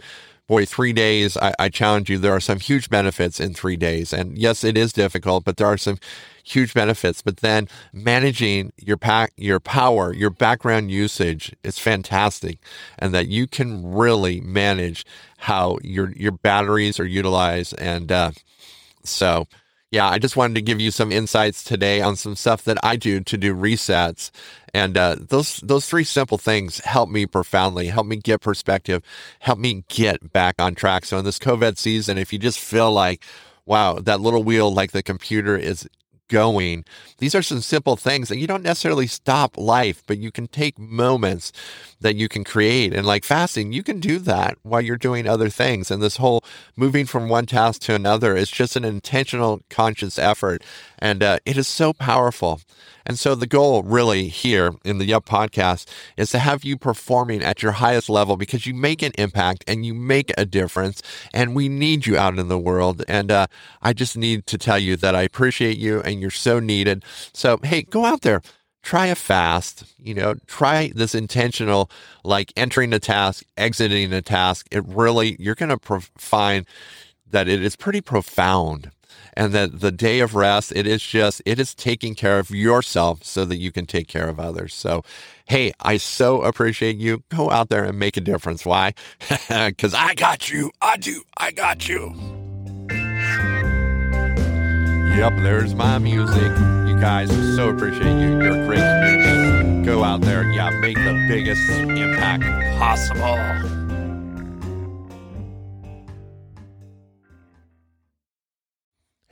boy, 0.47 0.65
three 0.65 0.93
days, 0.93 1.37
I, 1.37 1.53
I, 1.57 1.69
challenge 1.69 2.09
you, 2.09 2.17
there 2.17 2.35
are 2.35 2.39
some 2.39 2.59
huge 2.59 2.89
benefits 2.89 3.39
in 3.39 3.53
three 3.53 3.77
days. 3.77 4.11
And 4.11 4.37
yes, 4.37 4.63
it 4.63 4.77
is 4.77 4.91
difficult, 4.91 5.45
but 5.45 5.57
there 5.57 5.67
are 5.67 5.77
some 5.77 5.97
huge 6.43 6.73
benefits. 6.73 7.21
But 7.21 7.37
then 7.37 7.67
managing 7.93 8.73
your 8.77 8.97
pack, 8.97 9.31
your 9.37 9.59
power, 9.59 10.13
your 10.13 10.29
background 10.29 10.91
usage 10.91 11.55
is 11.63 11.79
fantastic. 11.79 12.59
And 12.99 13.13
that 13.13 13.27
you 13.27 13.47
can 13.47 13.93
really 13.93 14.41
manage 14.41 15.05
how 15.37 15.77
your, 15.81 16.11
your 16.11 16.33
batteries 16.33 16.99
are 16.99 17.05
utilized. 17.05 17.73
And, 17.79 18.11
uh, 18.11 18.31
so 19.03 19.47
yeah, 19.93 20.09
I 20.09 20.17
just 20.17 20.35
wanted 20.35 20.55
to 20.55 20.61
give 20.63 20.81
you 20.81 20.89
some 20.89 21.11
insights 21.11 21.63
today 21.63 22.01
on 22.01 22.15
some 22.15 22.35
stuff 22.35 22.63
that 22.63 22.79
I 22.83 22.95
do 22.95 23.19
to 23.19 23.37
do 23.37 23.53
resets. 23.53 24.31
And 24.73 24.97
uh, 24.97 25.17
those 25.19 25.57
those 25.57 25.85
three 25.87 26.03
simple 26.03 26.39
things 26.39 26.79
help 26.79 27.11
me 27.11 27.27
profoundly, 27.27 27.89
help 27.89 28.07
me 28.07 28.15
get 28.15 28.41
perspective, 28.41 29.03
help 29.37 29.59
me 29.59 29.83
get 29.89 30.33
back 30.33 30.55
on 30.57 30.73
track. 30.73 31.05
So 31.05 31.19
in 31.19 31.25
this 31.25 31.37
COVID 31.37 31.77
season, 31.77 32.17
if 32.17 32.33
you 32.33 32.39
just 32.39 32.57
feel 32.57 32.91
like, 32.91 33.23
wow, 33.67 33.99
that 33.99 34.19
little 34.19 34.41
wheel 34.41 34.73
like 34.73 34.93
the 34.93 35.03
computer 35.03 35.55
is 35.55 35.87
going. 36.27 36.85
These 37.17 37.35
are 37.35 37.41
some 37.41 37.61
simple 37.61 37.95
things 37.95 38.29
that 38.29 38.37
you 38.37 38.47
don't 38.47 38.63
necessarily 38.63 39.07
stop 39.07 39.57
life, 39.57 40.03
but 40.07 40.17
you 40.17 40.31
can 40.31 40.47
take 40.47 40.79
moments 40.79 41.51
that 41.99 42.15
you 42.15 42.27
can 42.27 42.43
create. 42.43 42.93
And 42.93 43.05
like 43.05 43.23
fasting, 43.23 43.71
you 43.71 43.83
can 43.83 43.99
do 43.99 44.19
that 44.19 44.57
while 44.63 44.81
you're 44.81 44.97
doing 44.97 45.27
other 45.27 45.49
things. 45.49 45.91
And 45.91 46.01
this 46.01 46.17
whole 46.17 46.43
moving 46.75 47.05
from 47.05 47.29
one 47.29 47.45
task 47.45 47.81
to 47.83 47.95
another 47.95 48.35
is 48.35 48.49
just 48.49 48.75
an 48.75 48.85
intentional, 48.85 49.61
conscious 49.69 50.17
effort. 50.19 50.63
And 51.03 51.21
uh, 51.21 51.39
it 51.45 51.57
is 51.57 51.67
so 51.67 51.91
powerful. 51.91 52.61
And 53.05 53.19
so 53.19 53.35
the 53.35 53.45
goal 53.45 53.83
really 53.83 54.29
here 54.29 54.71
in 54.85 54.99
the 54.99 55.05
Yup 55.05 55.25
podcast 55.25 55.85
is 56.15 56.31
to 56.31 56.39
have 56.39 56.63
you 56.63 56.77
performing 56.77 57.43
at 57.43 57.61
your 57.61 57.73
highest 57.73 58.09
level 58.09 58.37
because 58.37 58.65
you 58.65 58.73
make 58.73 59.01
an 59.01 59.11
impact 59.17 59.65
and 59.67 59.85
you 59.85 59.93
make 59.93 60.31
a 60.37 60.45
difference 60.45 61.01
and 61.33 61.53
we 61.53 61.67
need 61.67 62.05
you 62.05 62.17
out 62.17 62.39
in 62.39 62.47
the 62.47 62.57
world. 62.57 63.03
And 63.09 63.31
uh, 63.31 63.47
I 63.81 63.91
just 63.91 64.15
need 64.15 64.47
to 64.47 64.57
tell 64.57 64.79
you 64.79 64.95
that 64.95 65.13
I 65.13 65.23
appreciate 65.23 65.77
you 65.77 65.99
and 65.99 66.21
you're 66.21 66.31
so 66.31 66.61
needed. 66.61 67.03
So, 67.33 67.59
hey, 67.61 67.81
go 67.81 68.05
out 68.05 68.21
there 68.21 68.41
try 68.81 69.05
a 69.05 69.15
fast, 69.15 69.85
you 69.97 70.13
know, 70.13 70.35
try 70.45 70.91
this 70.93 71.15
intentional, 71.15 71.89
like 72.25 72.51
entering 72.57 72.91
a 72.91 72.99
task, 72.99 73.45
exiting 73.55 74.11
a 74.11 74.21
task. 74.21 74.67
It 74.71 74.85
really, 74.85 75.37
you're 75.39 75.55
going 75.55 75.77
to 75.77 76.01
find 76.17 76.65
that 77.31 77.47
it 77.47 77.63
is 77.63 77.77
pretty 77.77 78.01
profound 78.01 78.91
and 79.35 79.53
that 79.53 79.79
the 79.79 79.91
day 79.91 80.19
of 80.19 80.35
rest, 80.35 80.71
it 80.75 80.87
is 80.87 81.01
just, 81.01 81.41
it 81.45 81.59
is 81.59 81.73
taking 81.73 82.15
care 82.15 82.39
of 82.39 82.49
yourself 82.51 83.23
so 83.23 83.45
that 83.45 83.57
you 83.57 83.71
can 83.71 83.85
take 83.85 84.07
care 84.07 84.27
of 84.29 84.39
others. 84.39 84.73
So, 84.73 85.03
hey, 85.45 85.73
I 85.79 85.97
so 85.97 86.41
appreciate 86.41 86.97
you. 86.97 87.23
Go 87.29 87.49
out 87.49 87.69
there 87.69 87.83
and 87.83 87.97
make 87.97 88.17
a 88.17 88.21
difference. 88.21 88.65
Why? 88.65 88.93
Because 89.49 89.93
I 89.93 90.13
got 90.15 90.51
you. 90.51 90.71
I 90.81 90.97
do. 90.97 91.23
I 91.37 91.51
got 91.51 91.87
you. 91.87 92.13
Yep, 95.15 95.33
there's 95.37 95.75
my 95.75 95.99
music. 95.99 96.51
You 96.87 96.99
guys, 96.99 97.29
so 97.55 97.69
appreciate 97.69 98.19
you. 98.19 98.41
You're 98.41 98.65
great. 98.65 99.85
Go 99.85 100.03
out 100.03 100.21
there, 100.21 100.43
yeah, 100.51 100.69
make 100.79 100.95
the 100.95 101.25
biggest 101.27 101.69
impact 101.69 102.43
possible. 102.79 103.82